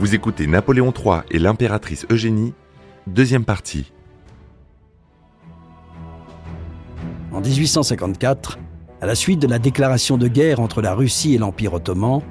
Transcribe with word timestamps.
Vous 0.00 0.14
écoutez 0.14 0.46
Napoléon 0.46 0.94
III 0.96 1.20
et 1.30 1.38
l'impératrice 1.38 2.06
Eugénie, 2.08 2.54
deuxième 3.06 3.44
partie. 3.44 3.92
En 7.30 7.42
1854, 7.42 8.58
à 9.02 9.06
la 9.06 9.14
suite 9.14 9.40
de 9.40 9.46
la 9.46 9.58
déclaration 9.58 10.16
de 10.16 10.26
guerre 10.26 10.60
entre 10.60 10.80
la 10.80 10.94
Russie 10.94 11.34
et 11.34 11.38
l'Empire 11.38 11.74
ottoman, 11.74 12.22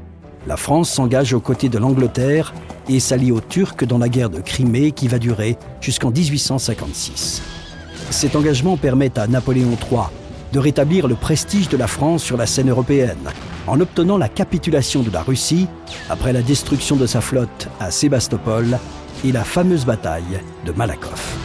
la 0.48 0.58
France 0.58 0.90
s'engage 0.90 1.34
aux 1.34 1.40
côtés 1.40 1.70
de 1.70 1.78
l'Angleterre 1.78 2.56
et 2.88 3.00
s'allie 3.00 3.32
aux 3.32 3.40
Turcs 3.40 3.86
dans 3.86 4.00
la 4.00 4.10
guerre 4.10 4.32
de 4.32 4.42
Crimée 4.42 4.92
qui 4.92 5.08
va 5.08 5.20
durer 5.20 5.56
jusqu'en 5.80 6.10
1856. 6.10 7.44
Cet 8.10 8.36
engagement 8.36 8.78
permet 8.78 9.20
à 9.20 9.28
Napoléon 9.28 9.78
III 9.92 10.06
de 10.52 10.60
rétablir 10.60 11.08
le 11.08 11.16
prestige 11.16 11.70
de 11.70 11.78
la 11.78 11.88
France 11.88 12.24
sur 12.24 12.38
la 12.38 12.46
scène 12.46 12.70
européenne 12.70 13.30
en 13.68 13.80
obtenant 13.80 14.18
la 14.18 14.30
capitulation 14.30 15.04
de 15.04 15.12
la 15.12 15.22
Russie 15.22 15.68
après 16.10 16.34
la 16.34 16.42
destruction 16.42 16.96
de 16.96 17.06
sa 17.06 17.22
flotte 17.22 17.68
à 17.80 17.92
Sébastopol 17.92 18.80
et 19.24 19.32
la 19.32 19.44
fameuse 19.44 19.86
bataille 19.86 20.40
de 20.66 20.72
Malakoff. 20.72 21.38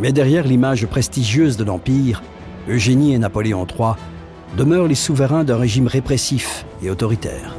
Mais 0.00 0.12
derrière 0.12 0.44
l'image 0.44 0.86
prestigieuse 0.86 1.56
de 1.56 1.64
l'Empire, 1.64 2.22
Eugénie 2.68 3.14
et 3.14 3.18
Napoléon 3.18 3.66
III 3.66 3.94
demeurent 4.56 4.86
les 4.86 4.94
souverains 4.94 5.44
d'un 5.44 5.56
régime 5.56 5.86
répressif 5.86 6.64
et 6.82 6.90
autoritaire. 6.90 7.54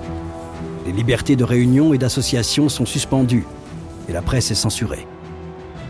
Les 0.85 0.91
libertés 0.91 1.35
de 1.35 1.43
réunion 1.43 1.93
et 1.93 1.97
d'association 1.97 2.69
sont 2.69 2.85
suspendues 2.85 3.45
et 4.07 4.13
la 4.13 4.21
presse 4.21 4.51
est 4.51 4.55
censurée. 4.55 5.05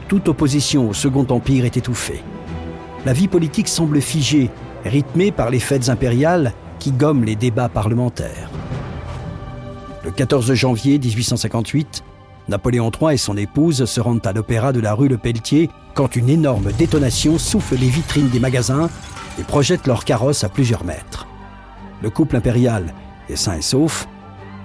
Toute 0.08 0.28
opposition 0.28 0.90
au 0.90 0.94
Second 0.94 1.26
Empire 1.30 1.66
est 1.66 1.78
étouffée. 1.78 2.24
La 3.06 3.14
vie 3.14 3.30
politique 3.30 3.70
semble 3.70 4.02
figée, 4.02 4.50
rythmée 4.84 5.32
par 5.32 5.50
les 5.50 5.60
fêtes 5.60 5.88
impériales 5.88 6.54
qui 6.80 6.92
gomment 6.92 7.24
les 7.24 7.38
débats 7.38 7.70
parlementaires. 7.70 8.50
Le 10.04 10.12
14 10.12 10.54
janvier 10.54 11.00
1858, 11.00 12.04
Napoléon 12.50 12.92
III 12.92 13.14
et 13.14 13.18
son 13.18 13.38
épouse 13.38 13.86
se 13.86 14.02
rendent 14.02 14.26
à 14.26 14.34
l'opéra 14.34 14.74
de 14.74 14.82
la 14.82 14.94
rue 14.94 15.08
Le 15.08 15.18
Pelletier 15.18 15.70
quand 15.94 16.16
une 16.18 16.30
énorme 16.30 16.72
détonation 16.74 17.38
souffle 17.38 17.76
les 17.76 17.90
vitrines 17.90 18.30
des 18.30 18.40
magasins 18.40 18.90
et 19.40 19.44
projette 19.44 19.88
leur 19.88 20.04
carrosse 20.04 20.44
à 20.44 20.50
plusieurs 20.50 20.84
mètres. 20.84 21.26
Le 22.02 22.10
couple 22.10 22.36
impérial 22.36 22.94
est 23.30 23.38
sain 23.38 23.56
et 23.56 23.62
sauf, 23.62 24.08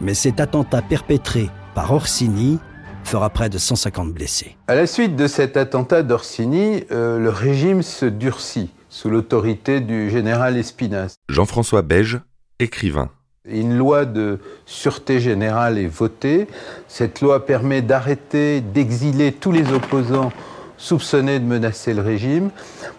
mais 0.00 0.14
cet 0.14 0.40
attentat 0.40 0.82
perpétré 0.82 1.50
par 1.74 1.92
Orsini 1.92 2.58
fera 3.04 3.30
près 3.30 3.48
de 3.48 3.58
150 3.58 4.12
blessés. 4.12 4.56
À 4.68 4.74
la 4.74 4.86
suite 4.86 5.16
de 5.16 5.26
cet 5.26 5.56
attentat 5.56 6.02
d'Orsini, 6.02 6.84
euh, 6.90 7.18
le 7.18 7.28
régime 7.28 7.82
se 7.82 8.06
durcit 8.06 8.70
sous 8.88 9.10
l'autorité 9.10 9.80
du 9.80 10.10
général 10.10 10.56
Espinasse. 10.56 11.16
Jean-François 11.28 11.82
Beige, 11.82 12.20
écrivain. 12.58 13.10
Une 13.46 13.76
loi 13.76 14.04
de 14.04 14.38
sûreté 14.64 15.20
générale 15.20 15.78
est 15.78 15.86
votée. 15.86 16.46
Cette 16.88 17.20
loi 17.20 17.44
permet 17.44 17.82
d'arrêter, 17.82 18.60
d'exiler 18.60 19.32
tous 19.32 19.52
les 19.52 19.70
opposants 19.72 20.32
soupçonnés 20.78 21.40
de 21.40 21.44
menacer 21.44 21.92
le 21.92 22.02
régime. 22.02 22.50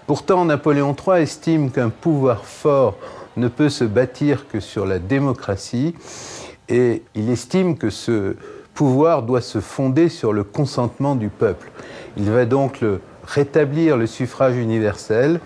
Pourtant, 0.05 0.45
Napoléon 0.45 0.95
III 0.95 1.23
estime 1.23 1.71
qu'un 1.71 1.89
pouvoir 1.89 2.45
fort 2.45 2.97
ne 3.37 3.47
peut 3.47 3.69
se 3.69 3.83
bâtir 3.83 4.47
que 4.47 4.59
sur 4.59 4.85
la 4.85 4.99
démocratie 4.99 5.95
et 6.69 7.03
il 7.15 7.29
estime 7.29 7.77
que 7.77 7.89
ce 7.89 8.35
pouvoir 8.75 9.23
doit 9.23 9.41
se 9.41 9.59
fonder 9.59 10.09
sur 10.09 10.33
le 10.33 10.43
consentement 10.43 11.15
du 11.15 11.29
peuple. 11.29 11.71
Il 12.17 12.29
va 12.29 12.45
donc 12.45 12.81
le 12.81 13.01
rétablir 13.25 13.97
le 13.97 14.05
suffrage 14.05 14.55
universel, 14.57 15.39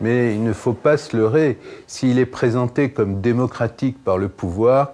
mais 0.00 0.34
il 0.34 0.42
ne 0.42 0.52
faut 0.52 0.74
pas 0.74 0.96
se 0.98 1.16
leurrer. 1.16 1.58
S'il 1.86 2.18
est 2.18 2.26
présenté 2.26 2.90
comme 2.90 3.20
démocratique 3.20 4.02
par 4.04 4.18
le 4.18 4.28
pouvoir, 4.28 4.92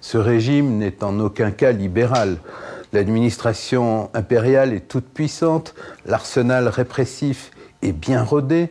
ce 0.00 0.18
régime 0.18 0.76
n'est 0.76 1.02
en 1.02 1.18
aucun 1.18 1.50
cas 1.50 1.72
libéral. 1.72 2.36
L'administration 2.92 4.10
impériale 4.14 4.72
est 4.74 4.86
toute 4.86 5.06
puissante, 5.06 5.74
l'arsenal 6.06 6.68
répressif 6.68 7.50
est 7.82 7.92
bien 7.92 8.22
rodé, 8.22 8.68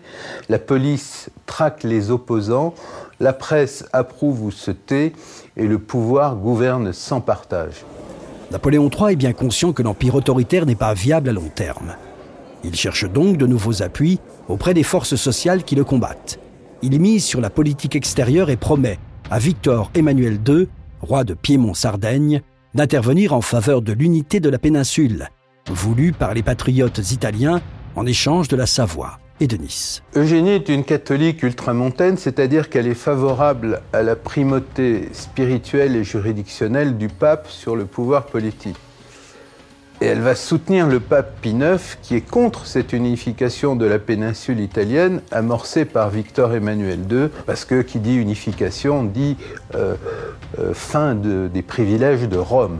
la 0.49 0.59
police 0.59 1.29
traque 1.47 1.83
les 1.83 2.11
opposants, 2.11 2.75
la 3.19 3.33
presse 3.33 3.85
approuve 3.91 4.43
ou 4.43 4.51
se 4.51 4.71
tait, 4.71 5.13
et 5.57 5.65
le 5.65 5.79
pouvoir 5.79 6.35
gouverne 6.35 6.93
sans 6.93 7.19
partage. 7.19 7.83
Napoléon 8.51 8.89
III 8.89 9.13
est 9.13 9.15
bien 9.15 9.33
conscient 9.33 9.73
que 9.73 9.83
l'empire 9.83 10.15
autoritaire 10.15 10.65
n'est 10.65 10.75
pas 10.75 10.93
viable 10.93 11.29
à 11.29 11.33
long 11.33 11.49
terme. 11.53 11.95
Il 12.63 12.75
cherche 12.75 13.09
donc 13.09 13.37
de 13.37 13.45
nouveaux 13.45 13.83
appuis 13.83 14.19
auprès 14.47 14.73
des 14.73 14.83
forces 14.83 15.15
sociales 15.15 15.63
qui 15.63 15.75
le 15.75 15.83
combattent. 15.83 16.39
Il 16.81 16.99
mise 16.99 17.23
sur 17.23 17.41
la 17.41 17.49
politique 17.49 17.95
extérieure 17.95 18.49
et 18.49 18.57
promet 18.57 18.97
à 19.29 19.37
Victor 19.37 19.91
Emmanuel 19.93 20.39
II, 20.47 20.67
roi 21.01 21.23
de 21.23 21.35
Piémont-Sardaigne, 21.35 22.41
d'intervenir 22.73 23.33
en 23.33 23.41
faveur 23.41 23.81
de 23.81 23.93
l'unité 23.93 24.39
de 24.39 24.49
la 24.49 24.57
péninsule, 24.57 25.29
voulue 25.69 26.11
par 26.11 26.33
les 26.33 26.43
patriotes 26.43 27.11
italiens 27.11 27.61
en 27.95 28.05
échange 28.05 28.47
de 28.47 28.55
la 28.55 28.65
Savoie 28.65 29.19
Eugénie 30.15 30.51
est 30.51 30.67
une 30.67 30.83
catholique 30.83 31.43
ultramontaine, 31.43 32.17
c'est-à-dire 32.17 32.69
qu'elle 32.69 32.87
est 32.87 32.93
favorable 32.93 33.81
à 33.93 34.03
la 34.03 34.17
primauté 34.17 35.07
spirituelle 35.13 35.95
et 35.95 36.03
juridictionnelle 36.03 36.97
du 36.97 37.07
pape 37.07 37.47
sur 37.47 37.77
le 37.77 37.85
pouvoir 37.85 38.25
politique. 38.25 38.75
Et 40.01 40.05
elle 40.05 40.21
va 40.21 40.35
soutenir 40.35 40.87
le 40.87 41.01
pape 41.01 41.41
Pie 41.41 41.49
IX 41.49 41.97
qui 42.01 42.15
est 42.15 42.21
contre 42.21 42.65
cette 42.65 42.93
unification 42.93 43.75
de 43.75 43.85
la 43.85 43.99
péninsule 43.99 44.61
italienne 44.61 45.21
amorcée 45.29 45.83
par 45.83 46.09
Victor 46.09 46.53
Emmanuel 46.53 46.99
II, 47.09 47.27
parce 47.45 47.65
que 47.65 47.81
qui 47.81 47.99
dit 47.99 48.15
unification 48.15 49.03
dit 49.03 49.35
euh, 49.75 49.95
euh, 50.57 50.73
fin 50.73 51.15
des 51.15 51.61
privilèges 51.61 52.29
de 52.29 52.37
Rome. 52.37 52.79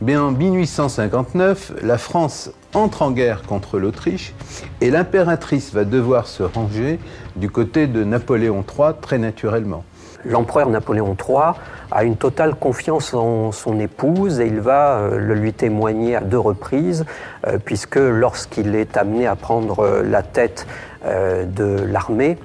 Mais 0.00 0.16
en 0.16 0.32
1859, 0.32 1.72
la 1.82 1.98
France 1.98 2.50
entre 2.74 3.02
en 3.02 3.10
guerre 3.10 3.42
contre 3.42 3.78
l'Autriche 3.78 4.34
et 4.80 4.90
l'impératrice 4.90 5.72
va 5.72 5.84
devoir 5.84 6.26
se 6.26 6.42
ranger 6.42 6.98
du 7.36 7.50
côté 7.50 7.86
de 7.86 8.04
Napoléon 8.04 8.62
III 8.62 8.92
très 9.00 9.18
naturellement. 9.18 9.84
L'empereur 10.24 10.68
Napoléon 10.68 11.16
III 11.16 11.54
a 11.90 12.04
une 12.04 12.16
totale 12.16 12.54
confiance 12.54 13.14
en 13.14 13.52
son 13.52 13.78
épouse 13.78 14.40
et 14.40 14.46
il 14.46 14.60
va 14.60 14.98
euh, 14.98 15.18
le 15.18 15.34
lui 15.34 15.52
témoigner 15.52 16.16
à 16.16 16.20
deux 16.20 16.38
reprises, 16.38 17.04
euh, 17.46 17.58
puisque 17.64 17.96
lorsqu'il 17.96 18.74
est 18.74 18.96
amené 18.96 19.26
à 19.26 19.36
prendre 19.36 19.80
euh, 19.80 20.02
la 20.02 20.22
tête 20.22 20.66
de 21.04 21.84
l'armée, 21.84 22.38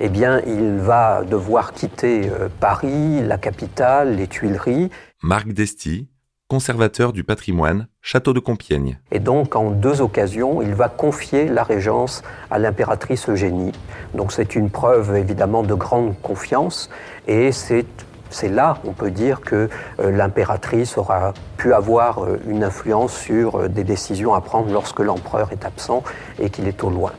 eh 0.00 0.08
bien, 0.08 0.40
il 0.48 0.78
va 0.78 1.22
devoir 1.22 1.72
quitter 1.72 2.28
Paris, 2.58 3.22
la 3.24 3.38
capitale, 3.38 4.16
les 4.16 4.26
Tuileries. 4.26 4.90
Marc 5.22 5.52
Desti, 5.52 6.08
conservateur 6.52 7.14
du 7.14 7.24
patrimoine, 7.24 7.86
château 8.02 8.34
de 8.34 8.38
Compiègne. 8.38 8.98
Et 9.10 9.20
donc, 9.20 9.56
en 9.56 9.70
deux 9.70 10.02
occasions, 10.02 10.60
il 10.60 10.74
va 10.74 10.90
confier 10.90 11.48
la 11.48 11.62
régence 11.62 12.22
à 12.50 12.58
l'impératrice 12.58 13.26
Eugénie. 13.30 13.72
Donc, 14.12 14.32
c'est 14.32 14.54
une 14.54 14.68
preuve 14.68 15.16
évidemment 15.16 15.62
de 15.62 15.72
grande 15.72 16.14
confiance 16.20 16.90
et 17.26 17.52
c'est 17.52 17.86
c'est 18.28 18.50
là, 18.50 18.78
on 18.84 18.92
peut 18.92 19.10
dire, 19.10 19.40
que 19.40 19.68
euh, 20.00 20.10
l'impératrice 20.10 20.98
aura 20.98 21.32
pu 21.56 21.72
avoir 21.72 22.22
euh, 22.22 22.38
une 22.46 22.64
influence 22.64 23.14
sur 23.14 23.56
euh, 23.56 23.68
des 23.68 23.84
décisions 23.84 24.34
à 24.34 24.40
prendre 24.42 24.70
lorsque 24.70 25.00
l'empereur 25.00 25.52
est 25.52 25.64
absent 25.66 26.02
et 26.38 26.48
qu'il 26.50 26.66
est 26.66 26.82
au 26.84 26.88
loin. 26.90 27.12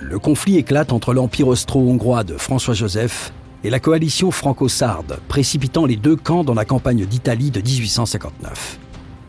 Le 0.00 0.18
conflit 0.18 0.58
éclate 0.58 0.92
entre 0.92 1.12
l'empire 1.12 1.48
austro-hongrois 1.48 2.24
de 2.24 2.36
François-Joseph 2.36 3.32
et 3.66 3.70
la 3.70 3.80
coalition 3.80 4.30
franco-sarde, 4.30 5.18
précipitant 5.26 5.86
les 5.86 5.96
deux 5.96 6.14
camps 6.14 6.44
dans 6.44 6.54
la 6.54 6.64
campagne 6.64 7.04
d'Italie 7.04 7.50
de 7.50 7.60
1859. 7.60 8.78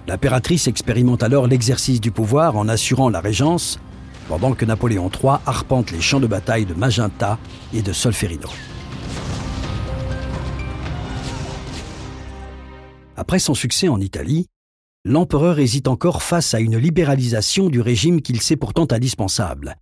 L'impératrice 0.07 0.67
expérimente 0.67 1.23
alors 1.23 1.47
l'exercice 1.47 1.99
du 1.99 2.11
pouvoir 2.11 2.55
en 2.55 2.67
assurant 2.67 3.09
la 3.09 3.19
régence, 3.19 3.79
pendant 4.29 4.53
que 4.53 4.63
Napoléon 4.63 5.09
III 5.09 5.37
arpente 5.47 5.89
les 5.89 6.01
champs 6.01 6.19
de 6.19 6.27
bataille 6.27 6.67
de 6.67 6.75
Magenta 6.75 7.39
et 7.73 7.81
de 7.81 7.91
Solferino. 7.91 8.47
Après 13.15 13.39
son 13.39 13.55
succès 13.55 13.87
en 13.87 13.99
Italie, 13.99 14.45
l'empereur 15.03 15.57
hésite 15.57 15.87
encore 15.87 16.21
face 16.21 16.53
à 16.53 16.59
une 16.59 16.77
libéralisation 16.77 17.71
du 17.71 17.81
régime 17.81 18.21
qu'il 18.21 18.39
sait 18.39 18.55
pourtant 18.55 18.85
indispensable. 18.91 19.77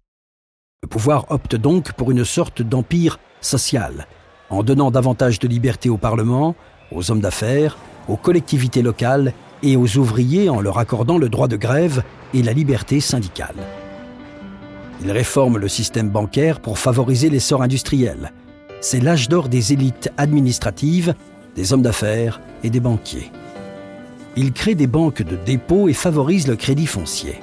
Le 0.82 0.88
pouvoir 0.88 1.26
opte 1.30 1.58
donc 1.58 1.92
pour 1.92 2.10
une 2.10 2.24
sorte 2.24 2.62
d'empire 2.62 3.20
social, 3.42 4.08
en 4.50 4.64
donnant 4.64 4.92
davantage 4.92 5.40
de 5.40 5.48
liberté 5.48 5.90
au 5.90 5.98
Parlement, 5.98 6.56
aux 6.92 7.12
hommes 7.12 7.22
d'affaires, 7.22 7.78
aux 8.08 8.18
collectivités 8.18 8.82
locales 8.82 9.34
et 9.64 9.76
aux 9.76 9.98
ouvriers 9.98 10.50
en 10.50 10.62
leur 10.62 10.78
accordant 10.78 11.18
le 11.18 11.30
droit 11.30 11.48
de 11.48 11.56
grève 11.56 12.04
et 12.34 12.44
la 12.44 12.54
liberté 12.54 13.00
syndicale. 13.00 13.56
Il 15.04 15.12
réforme 15.12 15.58
le 15.58 15.68
système 15.68 16.10
bancaire 16.10 16.60
pour 16.60 16.80
favoriser 16.80 17.30
l'essor 17.30 17.62
industriel. 17.62 18.32
C'est 18.82 19.00
l'âge 19.00 19.30
d'or 19.30 19.50
des 19.50 19.74
élites 19.74 20.12
administratives 20.18 21.14
des 21.56 21.74
hommes 21.74 21.82
d'affaires 21.82 22.42
et 22.64 22.70
des 22.70 22.80
banquiers. 22.80 23.32
Il 24.36 24.52
crée 24.52 24.76
des 24.76 24.88
banques 24.88 25.24
de 25.24 25.38
dépôt 25.38 25.88
et 25.88 25.94
favorise 25.94 26.48
le 26.48 26.56
crédit 26.56 26.88
foncier. 26.88 27.40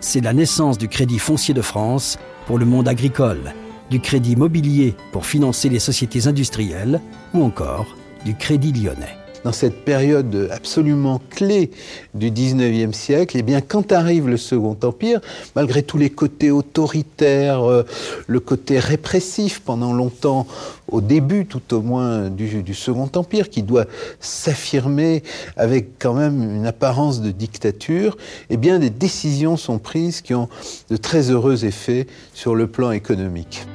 C'est 0.00 0.20
la 0.20 0.32
naissance 0.32 0.78
du 0.78 0.86
Crédit 0.86 1.18
foncier 1.18 1.54
de 1.54 1.62
France 1.62 2.18
pour 2.46 2.58
le 2.58 2.66
monde 2.66 2.88
agricole, 2.88 3.54
du 3.90 4.00
crédit 4.00 4.36
mobilier 4.36 4.94
pour 5.12 5.26
financer 5.26 5.68
les 5.68 5.78
sociétés 5.78 6.26
industrielles 6.26 7.00
ou 7.32 7.42
encore 7.42 7.96
du 8.24 8.34
Crédit 8.34 8.72
lyonnais. 8.72 9.16
dans 9.44 9.52
cette 9.52 9.84
période 9.84 10.48
absolument 10.50 11.20
clé 11.28 11.70
du 12.14 12.30
19e 12.30 12.94
siècle, 12.94 13.36
eh 13.38 13.42
bien 13.42 13.60
quand 13.60 13.92
arrive 13.92 14.26
le 14.26 14.38
Second 14.38 14.76
Empire, 14.82 15.20
malgré 15.54 15.82
tous 15.82 15.98
les 15.98 16.08
côtés 16.08 16.50
autoritaires, 16.50 17.62
euh, 17.62 17.82
le 18.26 18.40
côté 18.40 18.78
répressif 18.78 19.60
pendant 19.60 19.92
longtemps, 19.92 20.46
au 20.90 21.02
début 21.02 21.44
tout 21.44 21.74
au 21.74 21.82
moins 21.82 22.30
du, 22.30 22.62
du 22.62 22.72
Second 22.72 23.10
Empire, 23.14 23.50
qui 23.50 23.62
doit 23.62 23.84
s'affirmer 24.18 25.22
avec 25.58 25.98
quand 25.98 26.14
même 26.14 26.42
une 26.56 26.66
apparence 26.66 27.20
de 27.20 27.30
dictature, 27.30 28.16
eh 28.48 28.56
bien 28.56 28.78
des 28.78 28.88
décisions 28.88 29.58
sont 29.58 29.78
prises 29.78 30.22
qui 30.22 30.32
ont 30.32 30.48
de 30.88 30.96
très 30.96 31.30
heureux 31.30 31.66
effets 31.66 32.06
sur 32.32 32.54
le 32.54 32.66
plan 32.66 32.92
économique. 32.92 33.66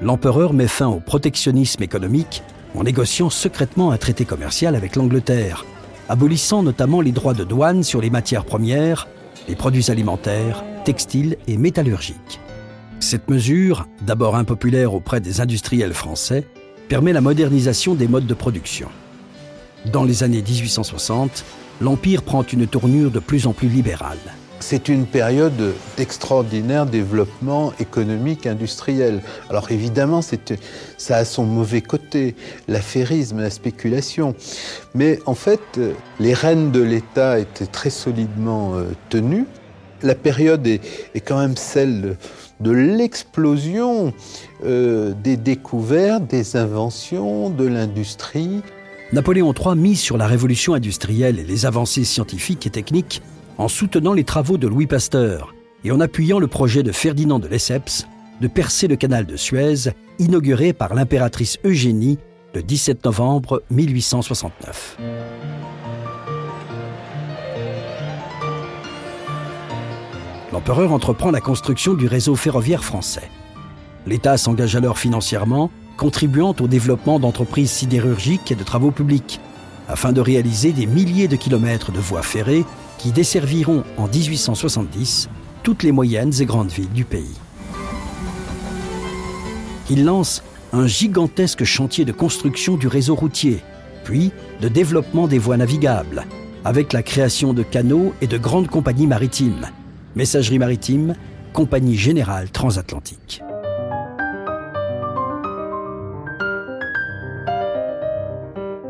L'empereur 0.00 0.52
met 0.52 0.68
fin 0.68 0.86
au 0.86 1.00
protectionnisme 1.00 1.82
économique 1.82 2.42
en 2.76 2.84
négociant 2.84 3.30
secrètement 3.30 3.90
un 3.90 3.96
traité 3.96 4.24
commercial 4.24 4.76
avec 4.76 4.94
l'Angleterre, 4.94 5.64
abolissant 6.08 6.62
notamment 6.62 7.00
les 7.00 7.10
droits 7.10 7.34
de 7.34 7.42
douane 7.42 7.82
sur 7.82 8.00
les 8.00 8.10
matières 8.10 8.44
premières, 8.44 9.08
les 9.48 9.56
produits 9.56 9.90
alimentaires, 9.90 10.64
textiles 10.84 11.36
et 11.48 11.56
métallurgiques. 11.56 12.40
Cette 13.00 13.28
mesure, 13.28 13.88
d'abord 14.02 14.36
impopulaire 14.36 14.94
auprès 14.94 15.20
des 15.20 15.40
industriels 15.40 15.94
français, 15.94 16.46
permet 16.88 17.12
la 17.12 17.20
modernisation 17.20 17.94
des 17.94 18.08
modes 18.08 18.26
de 18.26 18.34
production. 18.34 18.88
Dans 19.92 20.04
les 20.04 20.22
années 20.22 20.42
1860, 20.42 21.44
l'Empire 21.80 22.22
prend 22.22 22.42
une 22.42 22.66
tournure 22.66 23.10
de 23.10 23.18
plus 23.20 23.46
en 23.46 23.52
plus 23.52 23.68
libérale. 23.68 24.18
C'est 24.60 24.88
une 24.88 25.06
période 25.06 25.74
d'extraordinaire 25.96 26.84
développement 26.84 27.72
économique 27.80 28.46
industriel. 28.46 29.22
Alors 29.48 29.70
évidemment, 29.70 30.20
ça 30.22 31.16
a 31.16 31.24
son 31.24 31.44
mauvais 31.44 31.80
côté, 31.80 32.34
l'affairisme, 32.66 33.40
la 33.40 33.50
spéculation. 33.50 34.34
Mais 34.94 35.20
en 35.26 35.34
fait, 35.34 35.80
les 36.20 36.34
rênes 36.34 36.70
de 36.70 36.82
l'État 36.82 37.38
étaient 37.38 37.66
très 37.66 37.90
solidement 37.90 38.74
euh, 38.74 38.90
tenues. 39.08 39.46
La 40.02 40.14
période 40.14 40.66
est, 40.66 40.80
quand 41.24 41.38
même 41.38 41.56
celle 41.56 42.16
de, 42.60 42.70
l'explosion 42.70 44.12
euh, 44.64 45.12
des 45.24 45.36
découvertes, 45.36 46.26
des 46.26 46.56
inventions, 46.56 47.50
de 47.50 47.66
l'industrie. 47.66 48.62
Napoléon 49.12 49.54
III 49.54 49.76
mise 49.76 50.00
sur 50.00 50.18
la 50.18 50.26
révolution 50.26 50.74
industrielle 50.74 51.38
et 51.38 51.44
les 51.44 51.64
avancées 51.66 52.04
scientifiques 52.04 52.66
et 52.66 52.70
techniques 52.70 53.22
en 53.58 53.66
soutenant 53.66 54.14
les 54.14 54.24
travaux 54.24 54.56
de 54.56 54.68
Louis 54.68 54.86
Pasteur 54.86 55.54
et 55.84 55.90
en 55.90 56.00
appuyant 56.00 56.38
le 56.38 56.46
projet 56.46 56.82
de 56.82 56.92
Ferdinand 56.92 57.40
de 57.40 57.48
Lesseps 57.48 58.06
de 58.40 58.46
percer 58.46 58.86
le 58.86 58.94
canal 58.94 59.26
de 59.26 59.36
Suez, 59.36 59.90
inauguré 60.20 60.72
par 60.72 60.94
l'impératrice 60.94 61.58
Eugénie 61.64 62.18
le 62.54 62.62
17 62.62 63.04
novembre 63.04 63.62
1869. 63.70 64.98
L'empereur 70.52 70.92
entreprend 70.92 71.30
la 71.30 71.40
construction 71.40 71.94
du 71.94 72.06
réseau 72.06 72.36
ferroviaire 72.36 72.84
français. 72.84 73.28
L'État 74.06 74.38
s'engage 74.38 74.76
alors 74.76 74.98
financièrement, 74.98 75.70
contribuant 75.96 76.54
au 76.60 76.68
développement 76.68 77.18
d'entreprises 77.18 77.70
sidérurgiques 77.70 78.52
et 78.52 78.54
de 78.54 78.64
travaux 78.64 78.92
publics, 78.92 79.40
afin 79.88 80.12
de 80.12 80.20
réaliser 80.20 80.72
des 80.72 80.86
milliers 80.86 81.28
de 81.28 81.36
kilomètres 81.36 81.92
de 81.92 81.98
voies 81.98 82.22
ferrées 82.22 82.64
qui 82.98 83.12
desserviront 83.12 83.84
en 83.96 84.08
1870 84.08 85.28
toutes 85.62 85.82
les 85.82 85.92
moyennes 85.92 86.32
et 86.40 86.44
grandes 86.44 86.70
villes 86.70 86.92
du 86.92 87.04
pays. 87.04 87.36
Il 89.90 90.04
lance 90.04 90.42
un 90.72 90.86
gigantesque 90.86 91.64
chantier 91.64 92.04
de 92.04 92.12
construction 92.12 92.76
du 92.76 92.88
réseau 92.88 93.14
routier, 93.14 93.60
puis 94.04 94.32
de 94.60 94.68
développement 94.68 95.26
des 95.26 95.38
voies 95.38 95.56
navigables, 95.56 96.26
avec 96.64 96.92
la 96.92 97.02
création 97.02 97.54
de 97.54 97.62
canaux 97.62 98.12
et 98.20 98.26
de 98.26 98.36
grandes 98.36 98.68
compagnies 98.68 99.06
maritimes, 99.06 99.66
messagerie 100.14 100.58
maritime, 100.58 101.14
Compagnie 101.52 101.96
Générale 101.96 102.50
Transatlantique. 102.50 103.42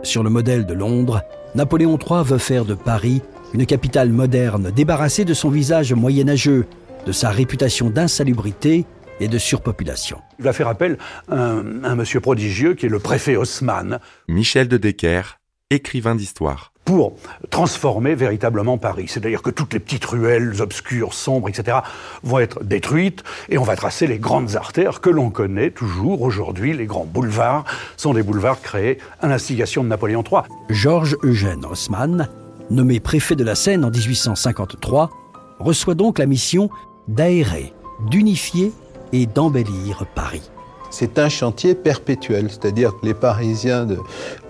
Sur 0.03 0.23
le 0.23 0.31
modèle 0.31 0.67
de 0.67 0.75
Londres, 0.75 1.23
Napoléon 1.55 1.99
III 1.99 2.25
veut 2.25 2.39
faire 2.39 2.65
de 2.65 2.75
Paris 2.75 3.23
une 3.55 3.67
capitale 3.67 4.11
moderne 4.11 4.71
débarrassée 4.71 5.25
de 5.25 5.35
son 5.35 5.51
visage 5.51 5.93
moyenâgeux, 5.93 6.67
de 7.07 7.13
sa 7.13 7.31
réputation 7.31 7.91
d'insalubrité 7.91 8.85
et 9.21 9.29
de 9.29 9.39
surpopulation. 9.39 10.19
Il 10.39 10.45
va 10.45 10.53
faire 10.53 10.69
appel 10.69 10.99
à 11.31 11.37
un, 11.37 11.95
monsieur 11.95 12.21
prodigieux 12.21 12.75
qui 12.75 12.87
est 12.87 12.91
le 12.91 12.99
préfet 12.99 13.37
Haussmann. 13.37 13.99
Michel 14.29 14.69
de 14.69 14.77
Decker, 14.77 15.39
écrivain 15.71 16.15
d'histoire 16.15 16.73
pour 16.85 17.17
transformer 17.51 18.15
véritablement 18.15 18.79
Paris. 18.79 19.09
C'est-à-dire 19.09 19.43
que 19.43 19.51
toutes 19.51 19.75
les 19.75 19.79
petites 19.79 20.07
ruelles 20.07 20.63
obscures, 20.63 21.13
sombres, 21.13 21.51
etc., 21.51 21.81
vont 22.23 22.39
être 22.39 22.65
détruites 22.65 23.23
et 23.51 23.59
on 23.59 23.63
va 23.63 23.77
tracer 23.77 24.07
les 24.07 24.19
grandes 24.19 24.57
artères 24.57 25.03
que 25.03 25.11
l'on 25.11 25.29
connaît 25.29 25.71
toujours 25.71 26.23
aujourd'hui. 26.23 26.73
Les 26.73 26.87
grands 26.87 27.05
boulevards 27.05 27.67
sont 27.99 28.15
des 28.15 28.23
boulevards 28.23 28.63
créés 28.63 28.97
à 29.21 29.29
l'instigation 29.29 29.85
de 29.85 29.89
Napoléon 29.89 30.25
III. 30.25 30.45
Georges 30.71 31.19
Eugène 31.23 31.67
Haussmann 31.67 32.27
nommé 32.71 33.01
préfet 33.01 33.37
de 33.37 33.45
la 33.45 33.55
Seine 33.55 33.85
en 33.85 33.91
1853, 33.91 35.11
reçoit 35.59 35.95
donc 35.95 36.19
la 36.19 36.27
mission 36.27 36.71
d'aérer, 37.09 37.73
d'unifier 38.11 38.73
et 39.13 39.27
d'embellir 39.27 40.07
Paris 40.15 40.51
c'est 40.91 41.19
un 41.19 41.29
chantier 41.29 41.75
perpétuel. 41.75 42.49
C'est-à-dire 42.51 42.93
que 43.01 43.07
les 43.07 43.15
Parisiens 43.15 43.87
de 43.87 43.99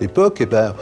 l'époque, 0.01 0.37
eh 0.41 0.45
ben, 0.45 0.73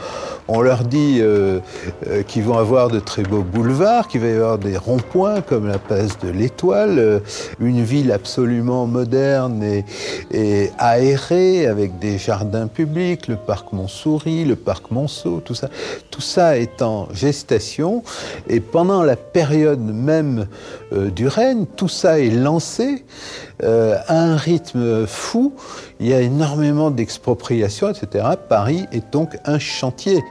on 0.48 0.62
leur 0.62 0.82
dit 0.84 1.18
euh, 1.20 1.60
euh, 2.06 2.22
qu'ils 2.22 2.42
vont 2.42 2.56
avoir 2.56 2.88
de 2.88 3.00
très 3.00 3.22
beaux 3.22 3.42
boulevards, 3.42 4.08
qu'il 4.08 4.22
va 4.22 4.28
y 4.28 4.32
avoir 4.32 4.58
des 4.58 4.78
ronds-points 4.78 5.42
comme 5.42 5.66
la 5.66 5.78
place 5.78 6.18
de 6.18 6.30
l'Étoile, 6.30 6.98
euh, 6.98 7.20
une 7.60 7.82
ville 7.82 8.10
absolument 8.10 8.86
moderne 8.86 9.62
et, 9.62 9.84
et, 10.30 10.70
aérée 10.78 11.66
avec 11.66 11.98
des 11.98 12.16
jardins 12.16 12.66
publics, 12.66 13.28
le 13.28 13.36
parc 13.36 13.72
Montsouris, 13.72 14.46
le 14.46 14.56
parc 14.56 14.90
Monceau, 14.90 15.40
tout 15.44 15.54
ça. 15.54 15.68
Tout 16.10 16.22
ça 16.22 16.58
est 16.58 16.80
en 16.80 17.08
gestation 17.12 18.02
et 18.48 18.60
pendant 18.60 19.02
la 19.02 19.16
période 19.16 19.80
même 19.80 20.46
du 20.92 21.28
règne, 21.28 21.66
tout 21.76 21.88
ça 21.88 22.18
est 22.18 22.30
lancé 22.30 23.04
à 23.62 24.22
un 24.22 24.36
rythme 24.36 25.06
fou 25.06 25.52
il 26.00 26.06
y 26.06 26.14
a 26.14 26.20
énormément 26.20 26.90
d'expropriations, 26.90 27.90
etc. 27.90 28.24
Paris 28.48 28.86
est 28.92 29.12
donc 29.12 29.36
un 29.44 29.58
chantier. 29.58 30.22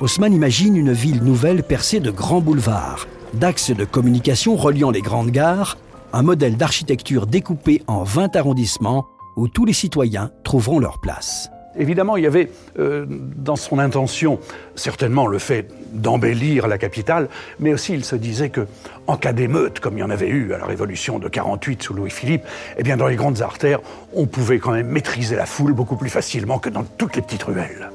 Haussmann 0.00 0.32
imagine 0.32 0.76
une 0.76 0.92
ville 0.92 1.22
nouvelle 1.22 1.62
percée 1.62 2.00
de 2.00 2.10
grands 2.10 2.40
boulevards, 2.40 3.06
d'axes 3.34 3.70
de 3.70 3.84
communication 3.84 4.56
reliant 4.56 4.90
les 4.90 5.00
grandes 5.00 5.30
gares, 5.30 5.78
un 6.12 6.22
modèle 6.22 6.56
d'architecture 6.56 7.26
découpé 7.26 7.82
en 7.86 8.02
20 8.02 8.36
arrondissements 8.36 9.06
où 9.36 9.48
tous 9.48 9.64
les 9.64 9.72
citoyens 9.72 10.30
trouveront 10.44 10.78
leur 10.78 10.98
place. 10.98 11.50
Évidemment, 11.78 12.16
il 12.16 12.24
y 12.24 12.26
avait 12.26 12.50
euh, 12.78 13.06
dans 13.08 13.56
son 13.56 13.78
intention 13.78 14.38
certainement 14.74 15.26
le 15.26 15.38
fait 15.38 15.68
d'embellir 15.92 16.68
la 16.68 16.78
capitale, 16.78 17.28
mais 17.60 17.72
aussi 17.72 17.94
il 17.94 18.04
se 18.04 18.16
disait 18.16 18.50
que, 18.50 18.66
en 19.06 19.16
cas 19.16 19.32
d'émeute, 19.32 19.80
comme 19.80 19.96
il 19.96 20.00
y 20.00 20.04
en 20.04 20.10
avait 20.10 20.28
eu 20.28 20.52
à 20.52 20.58
la 20.58 20.66
Révolution 20.66 21.18
de 21.18 21.28
48 21.28 21.82
sous 21.82 21.94
Louis-Philippe, 21.94 22.42
eh 22.76 22.82
bien 22.82 22.96
dans 22.96 23.08
les 23.08 23.16
grandes 23.16 23.42
artères, 23.42 23.80
on 24.14 24.26
pouvait 24.26 24.58
quand 24.58 24.72
même 24.72 24.88
maîtriser 24.88 25.36
la 25.36 25.46
foule 25.46 25.72
beaucoup 25.72 25.96
plus 25.96 26.10
facilement 26.10 26.58
que 26.58 26.70
dans 26.70 26.84
toutes 26.84 27.16
les 27.16 27.22
petites 27.22 27.42
ruelles 27.42 27.90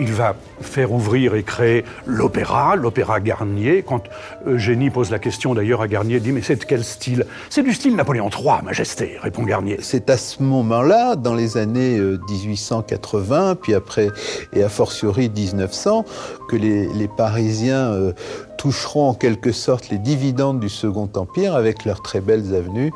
il 0.00 0.12
va 0.12 0.34
faire 0.60 0.92
ouvrir 0.92 1.34
et 1.34 1.42
créer 1.42 1.84
l'opéra, 2.06 2.74
l'opéra 2.74 3.20
Garnier. 3.20 3.84
Quand 3.86 4.02
Eugénie 4.46 4.90
pose 4.90 5.10
la 5.10 5.18
question 5.18 5.54
d'ailleurs 5.54 5.82
à 5.82 5.88
Garnier, 5.88 6.20
dit 6.20 6.32
Mais 6.32 6.42
c'est 6.42 6.56
de 6.56 6.64
quel 6.64 6.84
style? 6.84 7.26
C'est 7.50 7.62
du 7.62 7.74
style 7.74 7.94
Napoléon 7.94 8.30
III, 8.30 8.64
Majesté, 8.64 9.18
répond 9.20 9.42
Garnier. 9.42 9.76
C'est 9.82 10.08
à 10.08 10.16
ce 10.16 10.42
moment-là, 10.42 11.16
dans 11.16 11.34
les 11.34 11.58
années 11.58 12.00
1880, 12.00 13.36
euh, 13.36 13.54
puis 13.54 13.74
après, 13.74 14.08
et 14.54 14.62
a 14.62 14.68
fortiori 14.70 15.28
1900, 15.28 16.04
que 16.48 16.56
les, 16.56 17.08
Parisiens 17.16 17.90
euh, 17.90 18.12
toucheront 18.56 19.10
en 19.10 19.14
quelque 19.14 19.52
sorte 19.52 19.90
les 19.90 19.98
dividendes 19.98 20.60
du 20.60 20.68
Second 20.68 21.10
Empire 21.16 21.54
avec 21.54 21.84
leurs 21.84 22.02
très 22.02 22.20
belles 22.20 22.54
avenues, 22.54 22.92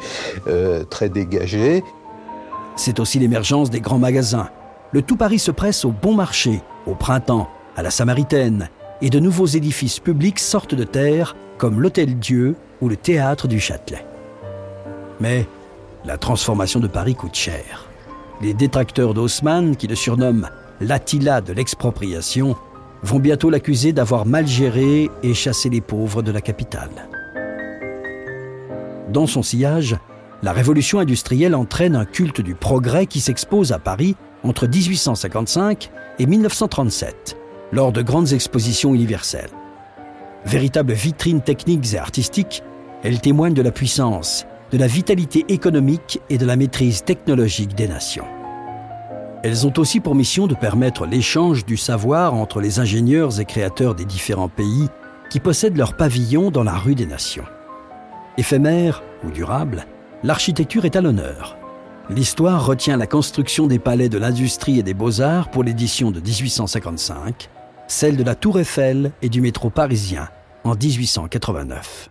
euh, 0.46 0.84
très 0.84 1.08
dégagées. 1.08 1.82
C'est 2.76 3.00
aussi 3.00 3.18
l'émergence 3.18 3.70
des 3.70 3.80
grands 3.80 3.98
magasins. 3.98 4.48
Le 4.92 5.02
tout 5.02 5.16
Paris 5.16 5.38
se 5.38 5.50
presse 5.50 5.84
au 5.84 5.90
bon 5.90 6.14
marché 6.14 6.62
au 6.86 6.94
printemps, 6.94 7.48
à 7.76 7.82
la 7.82 7.90
Samaritaine, 7.90 8.68
et 9.02 9.10
de 9.10 9.18
nouveaux 9.18 9.46
édifices 9.46 10.00
publics 10.00 10.38
sortent 10.38 10.74
de 10.74 10.84
terre, 10.84 11.36
comme 11.58 11.80
l'Hôtel 11.80 12.18
Dieu 12.18 12.56
ou 12.80 12.88
le 12.88 12.96
Théâtre 12.96 13.48
du 13.48 13.60
Châtelet. 13.60 14.04
Mais 15.20 15.46
la 16.04 16.18
transformation 16.18 16.80
de 16.80 16.86
Paris 16.86 17.14
coûte 17.14 17.34
cher. 17.34 17.88
Les 18.42 18.54
détracteurs 18.54 19.14
d'Haussmann, 19.14 19.76
qui 19.76 19.86
le 19.86 19.94
surnomment 19.94 20.48
l'Attila 20.80 21.40
de 21.40 21.52
l'expropriation, 21.52 22.56
vont 23.02 23.18
bientôt 23.18 23.50
l'accuser 23.50 23.92
d'avoir 23.92 24.26
mal 24.26 24.46
géré 24.46 25.10
et 25.22 25.34
chassé 25.34 25.68
les 25.68 25.80
pauvres 25.80 26.22
de 26.22 26.32
la 26.32 26.40
capitale. 26.40 27.08
Dans 29.10 29.26
son 29.26 29.42
sillage, 29.42 29.96
la 30.42 30.52
révolution 30.52 30.98
industrielle 30.98 31.54
entraîne 31.54 31.96
un 31.96 32.04
culte 32.04 32.40
du 32.40 32.54
progrès 32.54 33.06
qui 33.06 33.20
s'expose 33.20 33.72
à 33.72 33.78
Paris 33.78 34.16
entre 34.44 34.66
1855 34.66 35.90
et 36.18 36.26
1937, 36.26 37.36
lors 37.72 37.92
de 37.92 38.02
grandes 38.02 38.32
expositions 38.32 38.94
universelles. 38.94 39.50
Véritable 40.44 40.92
vitrine 40.92 41.40
techniques 41.40 41.94
et 41.94 41.98
artistiques, 41.98 42.62
elle 43.02 43.20
témoigne 43.20 43.54
de 43.54 43.62
la 43.62 43.72
puissance, 43.72 44.46
de 44.70 44.78
la 44.78 44.86
vitalité 44.86 45.44
économique 45.48 46.20
et 46.30 46.38
de 46.38 46.46
la 46.46 46.56
maîtrise 46.56 47.02
technologique 47.04 47.74
des 47.74 47.88
nations. 47.88 48.26
Elles 49.42 49.66
ont 49.66 49.72
aussi 49.76 50.00
pour 50.00 50.14
mission 50.14 50.46
de 50.46 50.54
permettre 50.54 51.06
l'échange 51.06 51.66
du 51.66 51.76
savoir 51.76 52.34
entre 52.34 52.60
les 52.60 52.78
ingénieurs 52.78 53.40
et 53.40 53.44
créateurs 53.44 53.94
des 53.94 54.06
différents 54.06 54.48
pays 54.48 54.88
qui 55.30 55.40
possèdent 55.40 55.76
leur 55.76 55.96
pavillon 55.96 56.50
dans 56.50 56.64
la 56.64 56.74
rue 56.74 56.94
des 56.94 57.06
nations. 57.06 57.44
Éphémère 58.38 59.02
ou 59.22 59.30
durable, 59.30 59.86
l'architecture 60.22 60.84
est 60.86 60.96
à 60.96 61.00
l'honneur. 61.00 61.58
L'histoire 62.10 62.66
retient 62.66 62.98
la 62.98 63.06
construction 63.06 63.66
des 63.66 63.78
palais 63.78 64.10
de 64.10 64.18
l'industrie 64.18 64.78
et 64.78 64.82
des 64.82 64.92
beaux-arts 64.92 65.50
pour 65.50 65.64
l'édition 65.64 66.10
de 66.10 66.20
1855, 66.20 67.48
celle 67.88 68.18
de 68.18 68.22
la 68.22 68.34
Tour 68.34 68.60
Eiffel 68.60 69.12
et 69.22 69.30
du 69.30 69.40
métro 69.40 69.70
parisien 69.70 70.28
en 70.64 70.74
1889. 70.74 72.10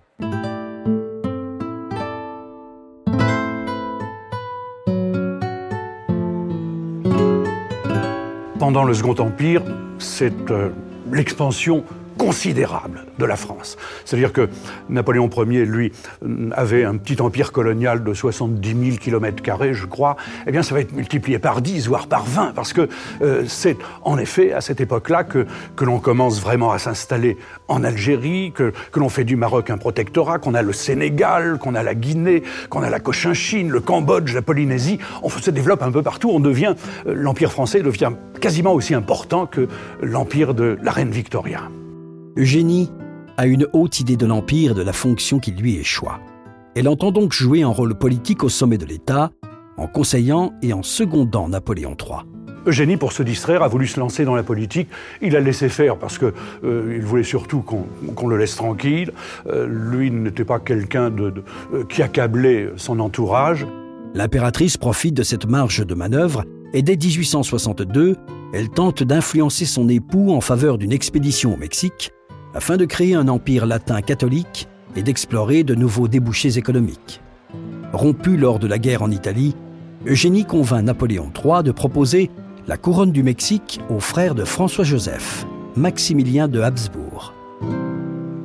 Pendant 8.58 8.86
le 8.86 8.94
Second 8.96 9.16
Empire, 9.20 9.62
c'est 10.00 10.50
euh, 10.50 10.70
l'expansion 11.12 11.84
considérable 12.18 13.06
de 13.20 13.26
la 13.26 13.36
France. 13.36 13.78
C'est-à-dire 14.06 14.34
que 14.34 14.50
Napoléon 14.90 15.30
Ier, 15.30 15.66
lui, 15.66 15.92
avait 16.52 16.84
un 16.84 16.98
petit 16.98 17.22
empire 17.22 17.52
colonial 17.52 18.04
de 18.04 18.14
70 18.14 18.70
000 18.70 18.98
km, 18.98 19.74
je 19.74 19.86
crois. 19.86 20.16
Eh 20.48 20.52
bien, 20.52 20.64
ça 20.64 20.74
va 20.74 20.82
être 20.82 20.94
multiplié 20.94 21.40
par 21.40 21.62
10, 21.62 21.88
voire 21.88 22.08
par 22.08 22.26
20, 22.26 22.54
parce 22.56 22.74
que 22.74 22.88
euh, 23.22 23.44
c'est 23.48 23.78
en 24.04 24.18
effet 24.18 24.54
à 24.54 24.62
cette 24.62 24.82
époque-là 24.82 25.24
que, 25.24 25.46
que 25.76 25.86
l'on 25.86 26.00
commence 26.00 26.42
vraiment 26.42 26.72
à 26.72 26.80
s'installer 26.80 27.38
en 27.68 27.84
Algérie, 27.84 28.52
que, 28.54 28.74
que 28.92 29.00
l'on 29.00 29.10
fait 29.10 29.24
du 29.24 29.36
Maroc 29.36 29.70
un 29.70 29.78
protectorat, 29.78 30.40
qu'on 30.40 30.54
a 30.54 30.62
le 30.62 30.74
Sénégal, 30.74 31.58
qu'on 31.58 31.76
a 31.76 31.84
la 31.84 31.96
Guinée, 31.96 32.44
qu'on 32.70 32.84
a 32.84 32.90
la 32.90 33.00
Cochinchine, 33.00 33.70
le 33.70 33.80
Cambodge, 33.80 34.34
la 34.34 34.42
Polynésie. 34.42 35.00
On 35.22 35.30
se 35.30 35.52
développe 35.52 35.82
un 35.82 35.92
peu 35.92 36.04
partout. 36.04 36.30
On 36.32 36.40
devient, 36.40 36.76
euh, 37.08 37.14
l'empire 37.16 37.52
français 37.52 37.82
devient 37.82 38.12
quasiment 38.40 38.74
aussi 38.74 38.94
important 38.94 39.46
que 39.46 39.68
l'empire 40.02 40.54
de 40.54 40.78
la 40.82 40.92
reine 40.92 41.12
Victoria. 41.12 41.62
Eugénie 42.36 42.90
a 43.38 43.46
une 43.46 43.68
haute 43.74 44.00
idée 44.00 44.18
de 44.18 44.26
l'Empire 44.26 44.72
et 44.72 44.76
de 44.76 44.82
la 44.82 44.94
fonction 44.94 45.40
qui 45.40 45.52
lui 45.52 45.76
échoit. 45.76 46.20
Elle 46.76 46.88
entend 46.88 47.12
donc 47.12 47.32
jouer 47.32 47.62
un 47.62 47.68
rôle 47.68 47.94
politique 47.94 48.44
au 48.44 48.50
sommet 48.50 48.80
de 48.80 48.86
l'État, 48.86 49.32
en 49.78 49.86
conseillant 49.86 50.54
et 50.64 50.74
en 50.74 50.82
secondant 50.82 51.48
Napoléon 51.48 51.96
III. 52.00 52.22
Eugénie, 52.66 52.98
pour 52.98 53.12
se 53.12 53.22
distraire, 53.22 53.62
a 53.62 53.68
voulu 53.68 53.86
se 53.86 54.00
lancer 54.00 54.26
dans 54.26 54.36
la 54.36 54.42
politique. 54.42 54.88
Il 55.22 55.36
a 55.36 55.42
laissé 55.42 55.70
faire 55.70 55.98
parce 55.98 56.18
qu'il 56.18 56.32
euh, 56.64 57.00
voulait 57.04 57.24
surtout 57.24 57.62
qu'on 57.62 58.28
le 58.28 58.38
laisse 58.38 58.56
tranquille. 58.56 59.12
Euh, 59.48 59.68
lui 59.68 60.10
n'était 60.10 60.46
pas 60.46 60.60
quelqu'un 60.60 61.12
de, 61.12 61.34
euh, 61.74 61.84
qui 61.84 62.02
accablait 62.02 62.72
son 62.78 63.00
entourage. 63.00 63.68
L'impératrice 64.16 64.78
profite 64.78 65.14
de 65.14 65.24
cette 65.24 65.46
marge 65.46 65.86
de 65.86 65.94
manœuvre 65.94 66.46
et 66.74 66.82
dès 66.82 66.96
1862, 66.96 68.16
elle 68.54 68.70
tente 68.70 69.04
d'influencer 69.04 69.66
son 69.66 69.90
époux 69.90 70.32
en 70.32 70.42
faveur 70.42 70.78
d'une 70.78 70.94
expédition 70.94 71.54
au 71.54 71.58
Mexique 71.58 72.12
afin 72.54 72.78
de 72.78 72.86
créer 72.86 73.16
un 73.16 73.28
empire 73.28 73.66
latin 73.66 74.02
catholique 74.02 74.68
et 74.96 75.04
d'explorer 75.04 75.64
de 75.64 75.76
nouveaux 75.76 76.08
débouchés 76.08 76.58
économiques. 76.58 77.22
Rompu 77.94 78.38
lors 78.38 78.60
de 78.60 78.68
la 78.68 78.78
guerre 78.78 79.02
en 79.02 79.12
Italie, 79.12 79.56
Eugénie 80.06 80.46
convainc 80.46 80.84
Napoléon 80.84 81.32
III 81.34 81.64
de 81.64 81.72
proposer 81.72 82.30
la 82.68 82.78
couronne 82.78 83.12
du 83.12 83.24
Mexique 83.24 83.80
au 83.90 84.00
frère 84.00 84.36
de 84.36 84.44
François-Joseph, 84.44 85.46
Maximilien 85.76 86.48
de 86.48 86.62
Habsbourg. 86.62 87.34